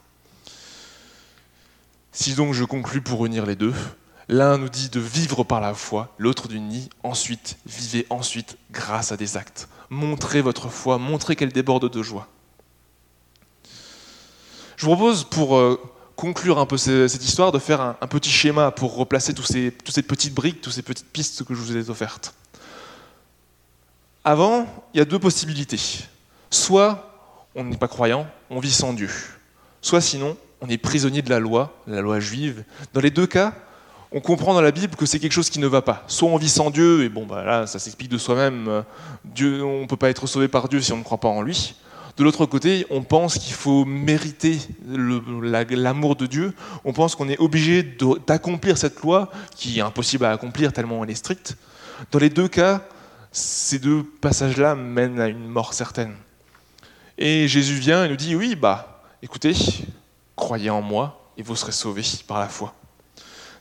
Si 2.10 2.34
donc 2.34 2.52
je 2.52 2.64
conclus 2.64 3.00
pour 3.00 3.24
unir 3.24 3.46
les 3.46 3.56
deux, 3.56 3.74
L'un 4.28 4.58
nous 4.58 4.68
dit 4.68 4.88
de 4.88 5.00
vivre 5.00 5.44
par 5.44 5.60
la 5.60 5.74
foi, 5.74 6.14
l'autre 6.18 6.48
nous 6.50 6.68
dit 6.68 6.88
ensuite, 7.02 7.58
vivez 7.66 8.06
ensuite 8.10 8.56
grâce 8.70 9.12
à 9.12 9.16
des 9.16 9.36
actes. 9.36 9.68
Montrez 9.90 10.40
votre 10.40 10.68
foi, 10.68 10.98
montrez 10.98 11.36
qu'elle 11.36 11.52
déborde 11.52 11.90
de 11.90 12.02
joie. 12.02 12.28
Je 14.76 14.86
vous 14.86 14.94
propose 14.96 15.24
pour 15.24 15.56
euh, 15.56 15.80
conclure 16.16 16.58
un 16.58 16.66
peu 16.66 16.76
cette 16.76 17.24
histoire 17.24 17.52
de 17.52 17.58
faire 17.58 17.80
un, 17.80 18.06
petit 18.06 18.30
schéma 18.30 18.70
pour 18.70 18.96
replacer 18.96 19.34
toutes 19.34 19.46
ces 19.46 19.70
petites 19.70 20.34
briques, 20.34 20.60
toutes 20.60 20.72
ces 20.72 20.82
petites 20.82 21.08
pistes 21.08 21.44
que 21.44 21.54
je 21.54 21.60
vous 21.60 21.76
ai 21.76 21.90
offertes. 21.90 22.34
Avant, 24.24 24.66
il 24.94 24.98
y 24.98 25.00
a 25.00 25.04
deux 25.04 25.18
possibilités. 25.18 25.80
Soit 26.50 27.12
on 27.54 27.64
n'est 27.64 27.76
pas 27.76 27.88
croyant, 27.88 28.26
on 28.50 28.60
vit 28.60 28.72
sans 28.72 28.92
Dieu. 28.92 29.10
Soit 29.80 30.00
sinon, 30.00 30.36
on 30.60 30.68
est 30.68 30.78
prisonnier 30.78 31.22
de 31.22 31.30
la 31.30 31.40
loi, 31.40 31.76
la 31.86 32.00
loi 32.00 32.20
juive. 32.20 32.64
Dans 32.94 33.00
les 33.00 33.10
deux 33.10 33.26
cas, 33.26 33.54
on 34.14 34.20
comprend 34.20 34.54
dans 34.54 34.60
la 34.60 34.70
Bible 34.72 34.94
que 34.96 35.06
c'est 35.06 35.18
quelque 35.18 35.32
chose 35.32 35.48
qui 35.48 35.58
ne 35.58 35.66
va 35.66 35.82
pas. 35.82 36.04
Soit 36.06 36.28
on 36.28 36.36
vit 36.36 36.48
sans 36.48 36.70
Dieu, 36.70 37.04
et 37.04 37.08
bon, 37.08 37.24
bah 37.24 37.44
là, 37.44 37.66
ça 37.66 37.78
s'explique 37.78 38.10
de 38.10 38.18
soi-même. 38.18 38.68
Euh, 38.68 38.82
Dieu, 39.24 39.64
on 39.64 39.82
ne 39.82 39.86
peut 39.86 39.96
pas 39.96 40.10
être 40.10 40.26
sauvé 40.26 40.48
par 40.48 40.68
Dieu 40.68 40.80
si 40.80 40.92
on 40.92 40.98
ne 40.98 41.02
croit 41.02 41.18
pas 41.18 41.28
en 41.28 41.42
lui. 41.42 41.74
De 42.18 42.24
l'autre 42.24 42.44
côté, 42.44 42.86
on 42.90 43.02
pense 43.02 43.38
qu'il 43.38 43.54
faut 43.54 43.86
mériter 43.86 44.58
l'amour 44.86 46.14
de 46.14 46.26
Dieu. 46.26 46.52
On 46.84 46.92
pense 46.92 47.14
qu'on 47.14 47.28
est 47.28 47.38
obligé 47.38 47.82
d'accomplir 48.26 48.76
cette 48.76 49.00
loi, 49.00 49.30
qui 49.56 49.78
est 49.78 49.82
impossible 49.82 50.26
à 50.26 50.32
accomplir 50.32 50.74
tellement 50.74 51.02
elle 51.04 51.10
est 51.10 51.14
stricte. 51.14 51.56
Dans 52.10 52.18
les 52.18 52.28
deux 52.28 52.48
cas, 52.48 52.82
ces 53.30 53.78
deux 53.78 54.02
passages-là 54.02 54.74
mènent 54.74 55.20
à 55.20 55.28
une 55.28 55.48
mort 55.48 55.72
certaine. 55.72 56.14
Et 57.16 57.48
Jésus 57.48 57.76
vient 57.76 58.04
et 58.04 58.10
nous 58.10 58.16
dit, 58.16 58.36
oui, 58.36 58.56
bah, 58.56 59.02
écoutez, 59.22 59.54
croyez 60.36 60.68
en 60.68 60.82
moi 60.82 61.30
et 61.38 61.42
vous 61.42 61.56
serez 61.56 61.72
sauvés 61.72 62.02
par 62.26 62.40
la 62.40 62.48
foi. 62.48 62.74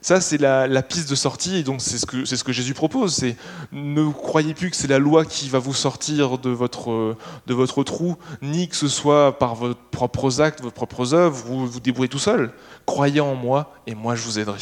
Ça, 0.02 0.20
c'est 0.20 0.38
la, 0.38 0.82
piste 0.82 1.08
de 1.08 1.14
sortie, 1.14 1.58
et 1.58 1.62
donc 1.62 1.80
c'est 1.80 1.96
ce, 1.96 2.06
que, 2.06 2.52
Jésus 2.52 2.74
propose. 2.74 3.24
Ne 3.70 4.10
croyez 4.10 4.52
plus 4.52 4.68
que 4.68 4.76
c'est 4.76 4.88
la 4.88 4.98
loi 4.98 5.24
qui 5.24 5.48
va 5.48 5.60
vous 5.60 5.74
sortir 5.74 6.38
de 6.38 6.50
votre, 6.50 7.16
de 7.46 7.54
votre 7.54 7.84
trou, 7.84 8.16
ni 8.42 8.68
que 8.68 8.74
ce 8.74 8.88
soit 8.88 9.38
par 9.38 9.54
vos 9.54 9.74
propres 9.92 10.40
actes, 10.40 10.60
vos 10.60 10.72
propres 10.72 11.14
œuvres, 11.14 11.36
vous 11.46 11.68
vous 11.68 11.78
débrouillez 11.78 12.08
tout 12.08 12.18
seul. 12.18 12.52
Croyez 12.84 13.20
en 13.20 13.36
moi, 13.36 13.76
et 13.86 13.94
moi 13.94 14.16
je 14.16 14.22
vous 14.22 14.40
aiderai. 14.40 14.58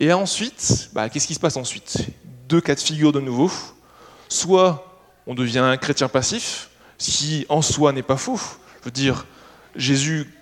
Et 0.00 0.10
ensuite, 0.14 0.88
bah, 0.94 1.10
qu'est-ce 1.10 1.26
qui 1.26 1.34
se 1.34 1.40
passe 1.40 1.58
ensuite? 1.58 1.98
Deux 2.48 2.62
cas 2.62 2.74
de 2.74 2.80
figure 2.80 3.12
de 3.12 3.20
nouveau. 3.20 3.52
Soit 4.30 4.98
on 5.26 5.34
devient 5.34 5.58
un 5.58 5.76
chrétien 5.76 6.08
passif, 6.08 6.70
ce 6.96 7.10
qui 7.10 7.46
en 7.50 7.60
soi 7.60 7.92
n'est 7.92 8.02
pas 8.02 8.16
faux. 8.16 8.40
Je 8.80 8.86
veux 8.86 8.90
dire, 8.90 9.26
Jésus 9.76 10.32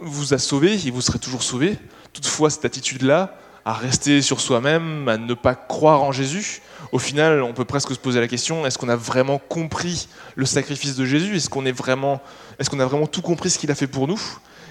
vous 0.00 0.34
a 0.34 0.38
sauvé, 0.38 0.74
et 0.84 0.90
vous 0.90 1.00
serez 1.00 1.20
toujours 1.20 1.44
sauvé. 1.44 1.78
Toutefois, 2.12 2.50
cette 2.50 2.64
attitude-là, 2.64 3.38
à 3.64 3.72
rester 3.72 4.20
sur 4.22 4.40
soi-même, 4.40 5.08
à 5.08 5.16
ne 5.16 5.34
pas 5.34 5.54
croire 5.54 6.02
en 6.02 6.12
Jésus, 6.12 6.60
au 6.92 6.98
final, 6.98 7.42
on 7.42 7.52
peut 7.54 7.64
presque 7.64 7.92
se 7.92 7.98
poser 7.98 8.20
la 8.20 8.28
question 8.28 8.66
est-ce 8.66 8.78
qu'on 8.78 8.88
a 8.88 8.96
vraiment 8.96 9.38
compris 9.38 10.08
le 10.36 10.44
sacrifice 10.44 10.96
de 10.96 11.04
Jésus? 11.04 11.36
Est-ce 11.36 11.48
qu'on 11.48 11.66
est 11.66 11.72
vraiment, 11.72 12.20
est-ce 12.58 12.70
qu'on 12.70 12.80
a 12.80 12.86
vraiment 12.86 13.06
tout 13.06 13.22
compris 13.22 13.50
ce 13.50 13.58
qu'il 13.58 13.70
a 13.70 13.74
fait 13.74 13.86
pour 13.86 14.06
nous? 14.06 14.20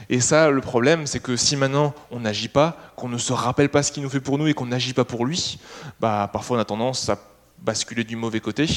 Et 0.09 0.19
ça, 0.19 0.49
le 0.49 0.61
problème, 0.61 1.07
c'est 1.07 1.19
que 1.19 1.35
si 1.35 1.55
maintenant 1.55 1.93
on 2.11 2.19
n'agit 2.19 2.49
pas, 2.49 2.77
qu'on 2.95 3.09
ne 3.09 3.17
se 3.17 3.33
rappelle 3.33 3.69
pas 3.69 3.83
ce 3.83 3.91
qu'il 3.91 4.03
nous 4.03 4.09
fait 4.09 4.19
pour 4.19 4.37
nous 4.37 4.47
et 4.47 4.53
qu'on 4.53 4.65
n'agit 4.65 4.93
pas 4.93 5.05
pour 5.05 5.25
lui, 5.25 5.59
bah 5.99 6.29
parfois 6.31 6.57
on 6.57 6.59
a 6.59 6.65
tendance 6.65 7.09
à 7.09 7.17
basculer 7.59 8.03
du 8.03 8.15
mauvais 8.15 8.41
côté 8.41 8.67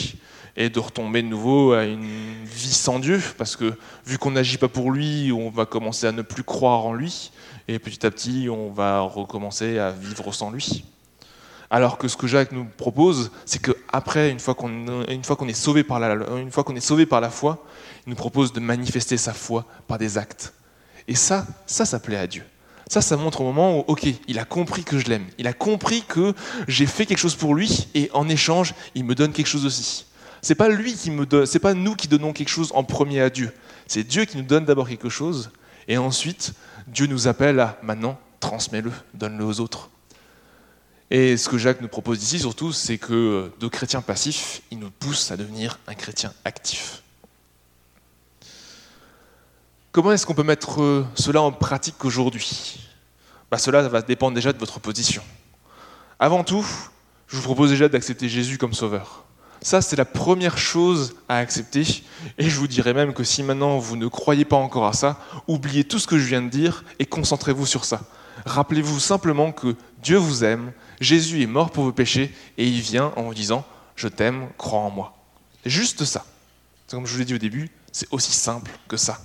et 0.57 0.71
de 0.71 0.79
retomber 0.79 1.23
de 1.23 1.29
nouveau 1.29 1.73
à 1.73 1.85
une 1.85 2.45
vie 2.45 2.73
sans 2.73 2.99
Dieu, 2.99 3.21
parce 3.37 3.57
que 3.57 3.75
vu 4.07 4.19
qu'on 4.19 4.31
n'agit 4.31 4.59
pas 4.59 4.69
pour 4.69 4.91
lui, 4.91 5.33
on 5.33 5.51
va 5.51 5.67
commencer 5.67 6.07
à 6.07 6.13
ne 6.13 6.23
plus 6.23 6.45
croire 6.45 6.87
en 6.87 6.95
lui, 6.95 7.31
et 7.69 7.79
petit 7.79 8.07
à 8.07 8.11
petit, 8.11 8.49
on 8.51 8.71
va 8.71 9.01
recommencer 9.01 9.79
à 9.79 9.91
vivre 9.91 10.33
sans 10.33 10.51
lui. 10.51 10.85
Alors 11.71 11.99
que 11.99 12.09
ce 12.09 12.17
que 12.17 12.27
Jacques 12.27 12.53
nous 12.53 12.65
propose, 12.65 13.33
c'est 13.45 13.61
qu'après, 13.61 14.31
une 14.31 14.39
fois 14.39 14.55
qu'on 14.55 15.03
est 15.05 15.15
une 15.15 15.25
fois 15.25 15.37
qu'on 15.37 15.49
est 15.49 15.53
sauvé 15.53 15.83
par 15.83 16.01
la 17.21 17.31
foi, 17.31 17.65
il 18.07 18.11
nous 18.11 18.17
propose 18.17 18.53
de 18.53 18.61
manifester 18.61 19.17
sa 19.17 19.33
foi 19.33 19.65
par 19.89 19.99
des 19.99 20.17
actes. 20.17 20.55
Et 21.09 21.15
ça, 21.15 21.47
ça, 21.67 21.85
ça 21.85 21.99
plaît 21.99 22.17
à 22.17 22.27
Dieu. 22.27 22.45
Ça, 22.89 23.01
ça 23.01 23.17
montre 23.17 23.41
au 23.41 23.45
moment 23.45 23.81
où, 23.81 23.85
ok, 23.89 24.07
il 24.29 24.39
a 24.39 24.45
compris 24.45 24.85
que 24.85 24.99
je 24.99 25.07
l'aime. 25.07 25.27
Il 25.39 25.49
a 25.49 25.53
compris 25.53 26.03
que 26.03 26.35
j'ai 26.69 26.87
fait 26.87 27.05
quelque 27.05 27.19
chose 27.19 27.35
pour 27.35 27.55
lui 27.55 27.89
et 27.95 28.11
en 28.15 28.29
échange, 28.29 28.75
il 28.95 29.05
me 29.05 29.17
donne 29.17 29.33
quelque 29.33 29.49
chose 29.49 29.67
aussi. 29.67 30.07
C'est 30.43 30.55
pas 30.55 30.69
pas 30.69 31.75
nous 31.75 31.95
qui 31.97 32.09
donnons 32.09 32.33
quelque 32.33 32.49
chose 32.49 32.71
en 32.75 32.85
premier 32.85 33.21
à 33.21 33.31
Dieu. 33.31 33.53
C'est 33.87 34.05
Dieu 34.05 34.25
qui 34.25 34.37
nous 34.37 34.45
donne 34.45 34.65
d'abord 34.65 34.89
quelque 34.89 35.09
chose 35.09 35.51
et 35.89 35.99
ensuite 35.99 36.53
Dieu 36.87 37.07
nous 37.07 37.29
appelle 37.29 37.61
à 37.61 37.79
maintenant 37.83 38.19
transmets-le, 38.41 38.93
donne-le 39.15 39.45
aux 39.45 39.61
autres. 39.61 39.91
Et 41.11 41.37
ce 41.37 41.49
que 41.49 41.59
Jacques 41.59 41.81
nous 41.81 41.89
propose 41.89 42.23
ici 42.23 42.39
surtout, 42.39 42.73
c'est 42.73 42.99
que 42.99 43.51
de 43.61 43.69
chrétien 43.69 44.03
passif, 44.03 44.63
il 44.71 44.79
nous 44.79 44.91
pousse 44.91 45.31
à 45.31 45.37
devenir 45.37 45.79
un 45.87 45.95
chrétien 45.95 46.33
actif. 46.45 47.03
Comment 49.93 50.13
est-ce 50.13 50.27
qu'on 50.27 50.35
peut 50.35 50.43
mettre 50.43 51.07
cela 51.15 51.41
en 51.43 51.53
pratique 51.53 52.05
aujourd'hui? 52.05 52.81
Bah, 53.51 53.59
Cela 53.59 53.89
va 53.89 54.03
dépendre 54.03 54.35
déjà 54.35 54.53
de 54.53 54.59
votre 54.59 54.81
position. 54.81 55.23
Avant 56.19 56.45
tout, 56.45 56.67
je 57.29 57.37
vous 57.37 57.43
propose 57.43 57.71
déjà 57.71 57.89
d'accepter 57.89 58.29
Jésus 58.29 58.59
comme 58.59 58.75
sauveur. 58.75 59.25
Ça, 59.67 59.83
c'est 59.83 59.97
la 59.97 60.05
première 60.05 60.59
chose 60.59 61.17
à 61.29 61.39
accepter. 61.39 62.05
Et 62.39 62.49
je 62.49 62.57
vous 62.57 62.69
dirais 62.69 62.95
même 62.95 63.13
que 63.13 63.25
si 63.25 63.43
maintenant 63.43 63.79
vous 63.79 63.97
ne 63.97 64.07
croyez 64.07 64.45
pas 64.45 64.55
encore 64.55 64.87
à 64.87 64.93
ça, 64.93 65.19
oubliez 65.49 65.83
tout 65.83 65.99
ce 65.99 66.07
que 66.07 66.19
je 66.19 66.25
viens 66.25 66.41
de 66.41 66.49
dire 66.49 66.85
et 67.01 67.05
concentrez-vous 67.05 67.67
sur 67.67 67.85
ça. 67.85 68.03
Rappelez-vous 68.45 69.01
simplement 69.01 69.51
que 69.51 69.75
Dieu 70.01 70.19
vous 70.19 70.45
aime, 70.45 70.71
Jésus 71.01 71.43
est 71.43 71.49
mort 71.49 71.73
pour 71.73 71.83
vos 71.83 71.91
péchés 71.91 72.33
et 72.59 72.65
il 72.65 72.81
vient 72.81 73.13
en 73.17 73.25
vous 73.25 73.35
disant 73.35 73.65
Je 73.97 74.07
t'aime, 74.07 74.51
crois 74.57 74.79
en 74.79 74.91
moi. 74.91 75.17
Juste 75.65 76.05
ça. 76.05 76.25
Comme 76.89 77.05
je 77.05 77.15
vous 77.15 77.19
l'ai 77.19 77.25
dit 77.25 77.35
au 77.35 77.39
début, 77.39 77.69
c'est 77.91 78.07
aussi 78.13 78.31
simple 78.31 78.71
que 78.87 78.97
ça. 78.97 79.19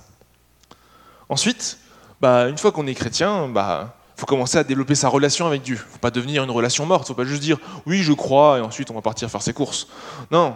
Ensuite, 1.28 1.78
bah, 2.20 2.48
une 2.48 2.58
fois 2.58 2.72
qu'on 2.72 2.88
est 2.88 2.94
chrétien, 2.94 3.46
bah, 3.46 3.96
faut 4.22 4.26
commencer 4.26 4.56
à 4.56 4.62
développer 4.62 4.94
sa 4.94 5.08
relation 5.08 5.48
avec 5.48 5.62
Dieu. 5.62 5.74
Faut 5.74 5.98
pas 5.98 6.12
devenir 6.12 6.44
une 6.44 6.50
relation 6.52 6.86
morte. 6.86 7.08
Faut 7.08 7.14
pas 7.14 7.24
juste 7.24 7.42
dire 7.42 7.58
oui, 7.86 8.04
je 8.04 8.12
crois 8.12 8.58
et 8.58 8.60
ensuite 8.60 8.88
on 8.92 8.94
va 8.94 9.00
partir 9.00 9.28
faire 9.28 9.42
ses 9.42 9.52
courses. 9.52 9.88
Non, 10.30 10.54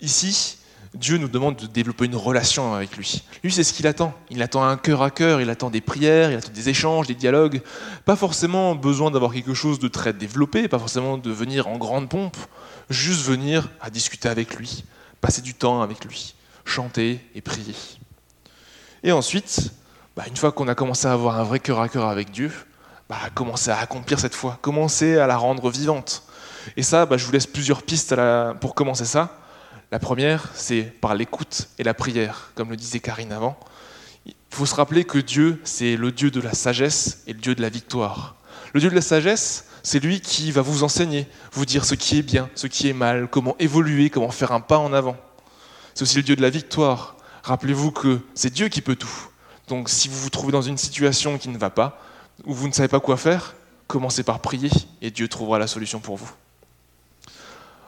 ici, 0.00 0.58
Dieu 0.94 1.18
nous 1.18 1.28
demande 1.28 1.54
de 1.54 1.68
développer 1.68 2.06
une 2.06 2.16
relation 2.16 2.74
avec 2.74 2.96
lui. 2.96 3.22
Lui, 3.44 3.52
c'est 3.52 3.62
ce 3.62 3.72
qu'il 3.72 3.86
attend. 3.86 4.14
Il 4.30 4.42
attend 4.42 4.64
un 4.64 4.76
cœur 4.76 5.00
à 5.00 5.12
cœur, 5.12 5.40
il 5.40 5.48
attend 5.48 5.70
des 5.70 5.80
prières, 5.80 6.32
il 6.32 6.38
attend 6.38 6.50
des 6.52 6.68
échanges, 6.68 7.06
des 7.06 7.14
dialogues. 7.14 7.62
Pas 8.04 8.16
forcément 8.16 8.74
besoin 8.74 9.12
d'avoir 9.12 9.32
quelque 9.32 9.54
chose 9.54 9.78
de 9.78 9.86
très 9.86 10.12
développé, 10.12 10.66
pas 10.66 10.80
forcément 10.80 11.16
de 11.16 11.30
venir 11.30 11.68
en 11.68 11.78
grande 11.78 12.08
pompe, 12.08 12.36
juste 12.90 13.24
venir 13.24 13.68
à 13.80 13.90
discuter 13.90 14.28
avec 14.28 14.56
lui, 14.56 14.82
passer 15.20 15.40
du 15.40 15.54
temps 15.54 15.82
avec 15.82 16.04
lui, 16.04 16.34
chanter 16.64 17.20
et 17.36 17.40
prier. 17.40 17.76
Et 19.04 19.12
ensuite, 19.12 19.70
bah, 20.16 20.24
une 20.26 20.36
fois 20.36 20.50
qu'on 20.50 20.66
a 20.66 20.74
commencé 20.74 21.06
à 21.06 21.12
avoir 21.12 21.38
un 21.38 21.44
vrai 21.44 21.60
cœur 21.60 21.78
à 21.78 21.88
cœur 21.88 22.06
avec 22.06 22.32
Dieu, 22.32 22.50
bah, 23.08 23.18
commencer 23.34 23.70
à 23.70 23.78
accomplir 23.78 24.18
cette 24.18 24.34
foi, 24.34 24.58
commencer 24.62 25.18
à 25.18 25.26
la 25.26 25.36
rendre 25.36 25.70
vivante? 25.70 26.22
Et 26.76 26.82
ça, 26.82 27.06
bah, 27.06 27.16
je 27.16 27.26
vous 27.26 27.32
laisse 27.32 27.46
plusieurs 27.46 27.82
pistes 27.82 28.14
pour 28.60 28.74
commencer 28.74 29.04
ça. 29.04 29.38
La 29.92 29.98
première, 29.98 30.48
c'est 30.54 30.82
par 30.82 31.14
l'écoute 31.14 31.68
et 31.78 31.84
la 31.84 31.94
prière, 31.94 32.50
comme 32.54 32.70
le 32.70 32.76
disait 32.76 33.00
Karine 33.00 33.32
avant. 33.32 33.58
Il 34.26 34.34
faut 34.50 34.66
se 34.66 34.74
rappeler 34.74 35.04
que 35.04 35.18
Dieu, 35.18 35.60
c'est 35.64 35.96
le 35.96 36.10
Dieu 36.10 36.30
de 36.30 36.40
la 36.40 36.54
sagesse 36.54 37.22
et 37.26 37.32
le 37.32 37.38
Dieu 37.38 37.54
de 37.54 37.62
la 37.62 37.68
victoire. 37.68 38.36
Le 38.72 38.80
Dieu 38.80 38.90
de 38.90 38.94
la 38.94 39.02
sagesse, 39.02 39.66
c'est 39.82 40.00
lui 40.00 40.20
qui 40.20 40.50
va 40.50 40.62
vous 40.62 40.82
enseigner, 40.82 41.28
vous 41.52 41.66
dire 41.66 41.84
ce 41.84 41.94
qui 41.94 42.18
est 42.18 42.22
bien, 42.22 42.48
ce 42.54 42.66
qui 42.66 42.88
est 42.88 42.94
mal, 42.94 43.28
comment 43.28 43.54
évoluer, 43.58 44.10
comment 44.10 44.30
faire 44.30 44.52
un 44.52 44.60
pas 44.60 44.78
en 44.78 44.92
avant. 44.92 45.16
C'est 45.94 46.02
aussi 46.02 46.16
le 46.16 46.22
Dieu 46.22 46.34
de 46.34 46.42
la 46.42 46.50
victoire. 46.50 47.16
Rappelez-vous 47.42 47.92
que 47.92 48.20
c'est 48.34 48.52
Dieu 48.52 48.68
qui 48.68 48.80
peut 48.80 48.96
tout. 48.96 49.28
Donc 49.68 49.88
si 49.90 50.08
vous 50.08 50.18
vous 50.18 50.30
trouvez 50.30 50.52
dans 50.52 50.62
une 50.62 50.78
situation 50.78 51.38
qui 51.38 51.50
ne 51.50 51.58
va 51.58 51.70
pas, 51.70 52.00
ou 52.44 52.54
vous 52.54 52.68
ne 52.68 52.72
savez 52.72 52.88
pas 52.88 53.00
quoi 53.00 53.16
faire, 53.16 53.54
commencez 53.86 54.22
par 54.22 54.40
prier 54.40 54.70
et 55.02 55.10
Dieu 55.10 55.28
trouvera 55.28 55.58
la 55.58 55.66
solution 55.66 56.00
pour 56.00 56.16
vous. 56.16 56.30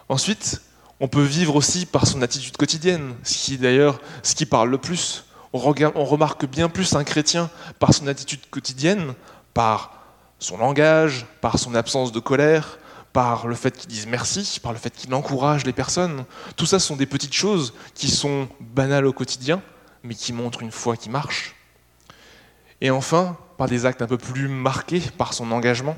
Ensuite, 0.09 0.61
on 1.00 1.09
peut 1.09 1.22
vivre 1.22 1.56
aussi 1.56 1.85
par 1.85 2.06
son 2.06 2.22
attitude 2.22 2.56
quotidienne, 2.56 3.14
ce 3.22 3.37
qui 3.37 3.59
d'ailleurs 3.59 4.00
ce 4.22 4.35
qui 4.35 4.46
parle 4.46 4.70
le 4.70 4.78
plus. 4.78 5.24
On, 5.52 5.59
remarque 5.59 6.46
bien 6.46 6.68
plus 6.68 6.94
un 6.94 7.04
chrétien 7.04 7.50
par 7.78 7.94
son 7.94 8.06
attitude 8.09 8.40
quotidienne, 8.50 9.14
par 9.54 10.02
son 10.38 10.59
langage, 10.59 11.26
par 11.40 11.59
son 11.59 11.74
absence 11.74 12.12
de 12.12 12.20
colère, 12.20 12.78
par 13.12 13.46
le 13.46 13.54
fait 13.54 13.76
qu'il 13.76 13.88
dise 13.88 14.06
merci, 14.06 14.61
par 14.62 14.72
le 14.72 14.78
fait 14.78 14.90
qu'il 14.90 15.14
encourage 15.14 15.64
les 15.64 15.72
personnes. 15.72 16.24
Tout 16.56 16.66
ça 16.66 16.78
sont 16.78 16.96
des 16.96 17.06
petites 17.06 17.32
choses 17.32 17.72
qui 17.94 18.11
sont 18.11 18.48
banales 18.61 19.06
au 19.06 19.12
quotidien, 19.12 19.62
mais 20.02 20.14
qui 20.14 20.35
montrent 20.35 20.62
une 20.62 20.72
foi 20.72 20.96
qui 20.96 21.09
marche. 21.09 21.54
Et 22.82 22.90
enfin, 22.90 23.38
par 23.56 23.68
des 23.68 23.86
actes 23.86 24.02
un 24.02 24.06
peu 24.06 24.18
plus 24.18 24.48
marqués 24.48 25.02
par 25.16 25.34
son 25.34 25.50
engagement. 25.52 25.96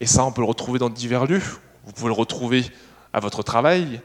Et 0.00 0.06
ça, 0.06 0.24
on 0.24 0.32
peut 0.32 0.42
le 0.42 0.46
retrouver 0.46 0.78
dans 0.78 0.90
divers 0.90 1.26
lieux. 1.26 1.42
Vous 1.84 1.92
pouvez 1.92 2.08
le 2.08 2.14
retrouver 2.14 2.64
à 3.12 3.20
votre 3.20 3.42
travail, 3.42 4.00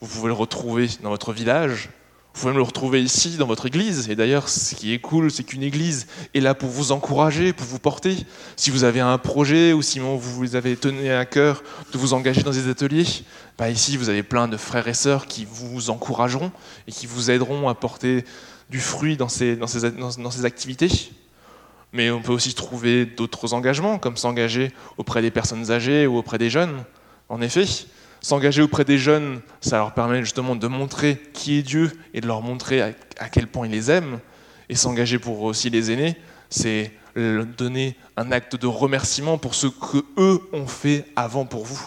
vous 0.00 0.08
pouvez 0.08 0.28
le 0.28 0.34
retrouver 0.34 0.88
dans 1.02 1.10
votre 1.10 1.32
village, 1.32 1.90
vous 2.34 2.40
pouvez 2.40 2.54
le 2.54 2.62
retrouver 2.62 3.02
ici, 3.02 3.36
dans 3.36 3.46
votre 3.46 3.66
église. 3.66 4.08
Et 4.08 4.16
d'ailleurs, 4.16 4.48
ce 4.48 4.74
qui 4.74 4.92
est 4.92 4.98
cool, 4.98 5.30
c'est 5.30 5.44
qu'une 5.44 5.62
église 5.62 6.06
est 6.34 6.40
là 6.40 6.54
pour 6.54 6.70
vous 6.70 6.90
encourager, 6.90 7.52
pour 7.52 7.66
vous 7.66 7.78
porter. 7.78 8.16
Si 8.56 8.70
vous 8.70 8.84
avez 8.84 9.00
un 9.00 9.18
projet 9.18 9.72
ou 9.72 9.82
si 9.82 9.98
vous 9.98 10.56
avez 10.56 10.76
tenu 10.76 11.10
à 11.10 11.24
cœur 11.24 11.62
de 11.92 11.98
vous 11.98 12.14
engager 12.14 12.42
dans 12.42 12.50
des 12.50 12.68
ateliers, 12.68 13.06
bah 13.58 13.70
ici, 13.70 13.96
vous 13.96 14.08
avez 14.08 14.22
plein 14.22 14.48
de 14.48 14.56
frères 14.56 14.88
et 14.88 14.94
sœurs 14.94 15.26
qui 15.26 15.46
vous 15.48 15.90
encourageront 15.90 16.50
et 16.88 16.92
qui 16.92 17.06
vous 17.06 17.30
aideront 17.30 17.68
à 17.68 17.74
porter 17.74 18.24
du 18.70 18.80
fruit 18.80 19.16
dans 19.16 19.28
ces, 19.28 19.56
dans 19.56 19.66
ces, 19.66 19.90
dans 19.90 20.30
ces 20.30 20.44
activités. 20.44 21.12
Mais 21.92 22.10
on 22.10 22.22
peut 22.22 22.32
aussi 22.32 22.54
trouver 22.54 23.04
d'autres 23.04 23.52
engagements, 23.54 23.98
comme 23.98 24.16
s'engager 24.16 24.72
auprès 24.96 25.22
des 25.22 25.30
personnes 25.30 25.70
âgées 25.70 26.06
ou 26.06 26.16
auprès 26.16 26.38
des 26.38 26.50
jeunes. 26.50 26.84
En 27.28 27.40
effet, 27.40 27.64
s'engager 28.20 28.62
auprès 28.62 28.84
des 28.84 28.98
jeunes, 28.98 29.40
ça 29.60 29.76
leur 29.76 29.92
permet 29.92 30.20
justement 30.20 30.56
de 30.56 30.66
montrer 30.66 31.20
qui 31.32 31.58
est 31.58 31.62
Dieu 31.62 31.92
et 32.14 32.20
de 32.20 32.26
leur 32.26 32.40
montrer 32.40 32.80
à, 32.80 33.28
quel 33.30 33.46
point 33.46 33.66
il 33.66 33.72
les 33.72 33.90
aime. 33.90 34.20
Et 34.68 34.74
s'engager 34.74 35.18
pour 35.18 35.42
aussi 35.42 35.68
les 35.68 35.90
aînés, 35.90 36.16
c'est 36.48 36.92
donner 37.14 37.94
un 38.16 38.32
acte 38.32 38.56
de 38.56 38.66
remerciement 38.66 39.36
pour 39.36 39.54
ce 39.54 39.66
que 39.66 39.98
eux 40.16 40.40
ont 40.54 40.66
fait 40.66 41.04
avant 41.14 41.44
pour 41.44 41.66
vous. 41.66 41.86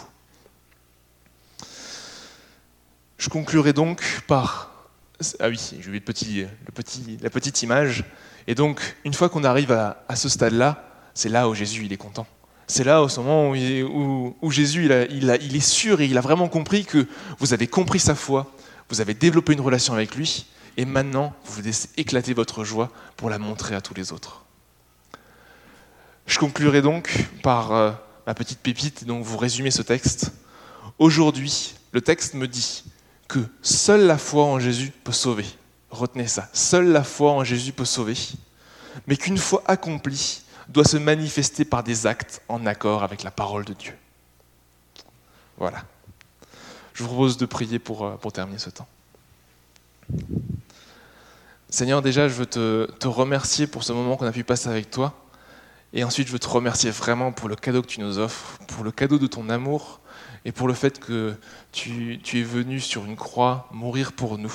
Je 3.18 3.28
conclurai 3.28 3.72
donc 3.72 4.22
par 4.28 4.76
ah 5.40 5.48
oui, 5.48 5.58
j'ai 5.72 5.90
vu 5.90 5.94
le 5.94 6.00
petit, 6.00 6.42
le 6.42 6.72
petit, 6.74 7.18
la 7.22 7.30
petite 7.30 7.62
image. 7.62 8.04
Et 8.46 8.54
donc, 8.54 8.96
une 9.04 9.14
fois 9.14 9.28
qu'on 9.28 9.44
arrive 9.44 9.72
à, 9.72 10.16
ce 10.16 10.28
stade-là, 10.28 10.84
c'est 11.14 11.28
là 11.28 11.48
où 11.48 11.54
Jésus 11.54 11.86
est 11.90 11.96
content. 11.96 12.26
C'est 12.68 12.84
là 12.84 13.02
au 13.02 13.08
moment 13.18 13.50
où, 13.50 14.50
Jésus 14.50 14.84
il, 15.10 15.30
est 15.30 15.60
sûr 15.60 16.00
et 16.00 16.06
il 16.06 16.18
a 16.18 16.20
vraiment 16.20 16.48
compris 16.48 16.84
que 16.84 17.06
vous 17.38 17.54
avez 17.54 17.66
compris 17.66 18.00
sa 18.00 18.14
foi, 18.14 18.52
vous 18.88 19.00
avez 19.00 19.14
développé 19.14 19.52
une 19.52 19.60
relation 19.60 19.94
avec 19.94 20.14
lui, 20.14 20.46
et 20.76 20.84
maintenant 20.84 21.32
vous 21.44 21.62
laissez 21.62 21.88
éclater 21.96 22.34
votre 22.34 22.64
joie 22.64 22.90
pour 23.16 23.30
la 23.30 23.38
montrer 23.38 23.74
à 23.74 23.80
tous 23.80 23.94
les 23.94 24.12
autres. 24.12 24.44
Je 26.26 26.38
conclurai 26.38 26.82
donc 26.82 27.28
par 27.42 27.72
euh, 27.72 27.92
ma 28.26 28.34
petite 28.34 28.58
pépite, 28.58 29.04
donc 29.04 29.24
vous 29.24 29.38
résumez 29.38 29.70
ce 29.70 29.82
texte. 29.82 30.32
Aujourd'hui, 30.98 31.74
le 31.92 32.00
texte 32.00 32.34
me 32.34 32.48
dit 32.48 32.84
que 33.28 33.38
seule 33.62 34.06
la 34.06 34.18
foi 34.18 34.44
en 34.44 34.58
Jésus 34.58 34.92
peut 35.04 35.12
sauver. 35.12 35.46
Retenez 35.96 36.26
ça. 36.26 36.48
Seule 36.52 36.88
la 36.88 37.04
foi 37.04 37.32
en 37.32 37.44
Jésus 37.44 37.72
peut 37.72 37.84
sauver. 37.84 38.16
Mais 39.06 39.16
qu'une 39.16 39.38
foi 39.38 39.62
accomplie 39.66 40.42
doit 40.68 40.84
se 40.84 40.96
manifester 40.96 41.64
par 41.64 41.82
des 41.82 42.06
actes 42.06 42.42
en 42.48 42.66
accord 42.66 43.02
avec 43.02 43.22
la 43.22 43.30
parole 43.30 43.64
de 43.64 43.72
Dieu. 43.72 43.94
Voilà. 45.58 45.84
Je 46.94 47.02
vous 47.02 47.08
propose 47.08 47.36
de 47.36 47.46
prier 47.46 47.78
pour, 47.78 48.04
euh, 48.04 48.16
pour 48.16 48.32
terminer 48.32 48.58
ce 48.58 48.70
temps. 48.70 48.88
Seigneur, 51.68 52.00
déjà, 52.00 52.28
je 52.28 52.34
veux 52.34 52.46
te, 52.46 52.90
te 52.92 53.08
remercier 53.08 53.66
pour 53.66 53.84
ce 53.84 53.92
moment 53.92 54.16
qu'on 54.16 54.26
a 54.26 54.32
pu 54.32 54.44
passer 54.44 54.68
avec 54.68 54.90
toi. 54.90 55.14
Et 55.92 56.04
ensuite, 56.04 56.26
je 56.26 56.32
veux 56.32 56.38
te 56.38 56.48
remercier 56.48 56.90
vraiment 56.90 57.32
pour 57.32 57.48
le 57.48 57.56
cadeau 57.56 57.82
que 57.82 57.86
tu 57.86 58.00
nous 58.00 58.18
offres, 58.18 58.58
pour 58.68 58.84
le 58.84 58.90
cadeau 58.90 59.18
de 59.18 59.26
ton 59.26 59.48
amour 59.48 60.00
et 60.44 60.52
pour 60.52 60.68
le 60.68 60.74
fait 60.74 61.00
que 61.00 61.34
tu, 61.72 62.20
es 62.34 62.42
venu 62.42 62.80
sur 62.80 63.04
une 63.04 63.16
croix 63.16 63.68
mourir 63.72 64.12
pour 64.12 64.38
nous, 64.38 64.52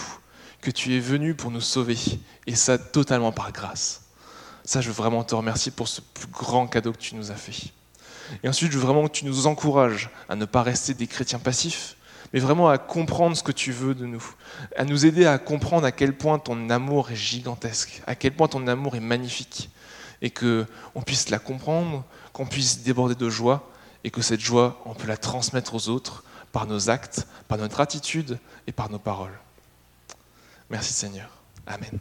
que 0.61 0.71
tu 0.71 0.95
es 0.95 0.99
venu 0.99 1.33
pour 1.33 1.51
nous 1.51 1.61
sauver, 1.61 1.97
et 2.47 2.55
ça 2.55 2.77
totalement 2.77 3.31
par 3.31 3.51
grâce. 3.51 4.03
Ça, 4.63 4.79
je 4.79 4.87
veux 4.87 4.93
vraiment 4.93 5.23
te 5.23 5.33
remercier 5.33 5.71
pour 5.71 5.87
ce 5.87 6.01
plus 6.01 6.27
grand 6.27 6.67
cadeau 6.67 6.93
que 6.93 6.99
tu 6.99 7.15
nous 7.15 7.31
as 7.31 7.35
fait. 7.35 7.71
Et 8.43 8.47
ensuite, 8.47 8.71
je 8.71 8.77
veux 8.77 8.85
vraiment 8.85 9.07
que 9.07 9.13
tu 9.13 9.25
nous 9.25 9.47
encourages 9.47 10.09
à 10.29 10.35
ne 10.35 10.45
pas 10.45 10.61
rester 10.61 10.93
des 10.93 11.07
chrétiens 11.07 11.39
passifs, 11.39 11.95
mais 12.31 12.39
vraiment 12.39 12.69
à 12.69 12.77
comprendre 12.77 13.35
ce 13.35 13.43
que 13.43 13.51
tu 13.51 13.71
veux 13.71 13.95
de 13.95 14.05
nous, 14.05 14.23
à 14.77 14.85
nous 14.85 15.05
aider 15.05 15.25
à 15.25 15.37
comprendre 15.37 15.85
à 15.85 15.91
quel 15.91 16.15
point 16.15 16.39
ton 16.39 16.69
amour 16.69 17.11
est 17.11 17.15
gigantesque, 17.15 18.01
à 18.05 18.15
quel 18.15 18.33
point 18.33 18.47
ton 18.47 18.67
amour 18.67 18.95
est 18.95 19.01
magnifique, 19.01 19.69
et 20.21 20.29
que 20.29 20.65
on 20.95 21.01
puisse 21.01 21.29
la 21.29 21.39
comprendre, 21.39 22.05
qu'on 22.31 22.45
puisse 22.45 22.83
déborder 22.83 23.15
de 23.15 23.29
joie, 23.29 23.67
et 24.03 24.11
que 24.11 24.21
cette 24.21 24.39
joie, 24.39 24.81
on 24.85 24.93
peut 24.93 25.07
la 25.07 25.17
transmettre 25.17 25.73
aux 25.73 25.89
autres 25.89 26.23
par 26.51 26.67
nos 26.67 26.89
actes, 26.89 27.27
par 27.47 27.57
notre 27.57 27.81
attitude 27.81 28.39
et 28.67 28.71
par 28.71 28.89
nos 28.89 28.99
paroles. 28.99 29.37
Merci 30.71 30.93
Seigneur. 30.93 31.29
Amen. 31.67 31.99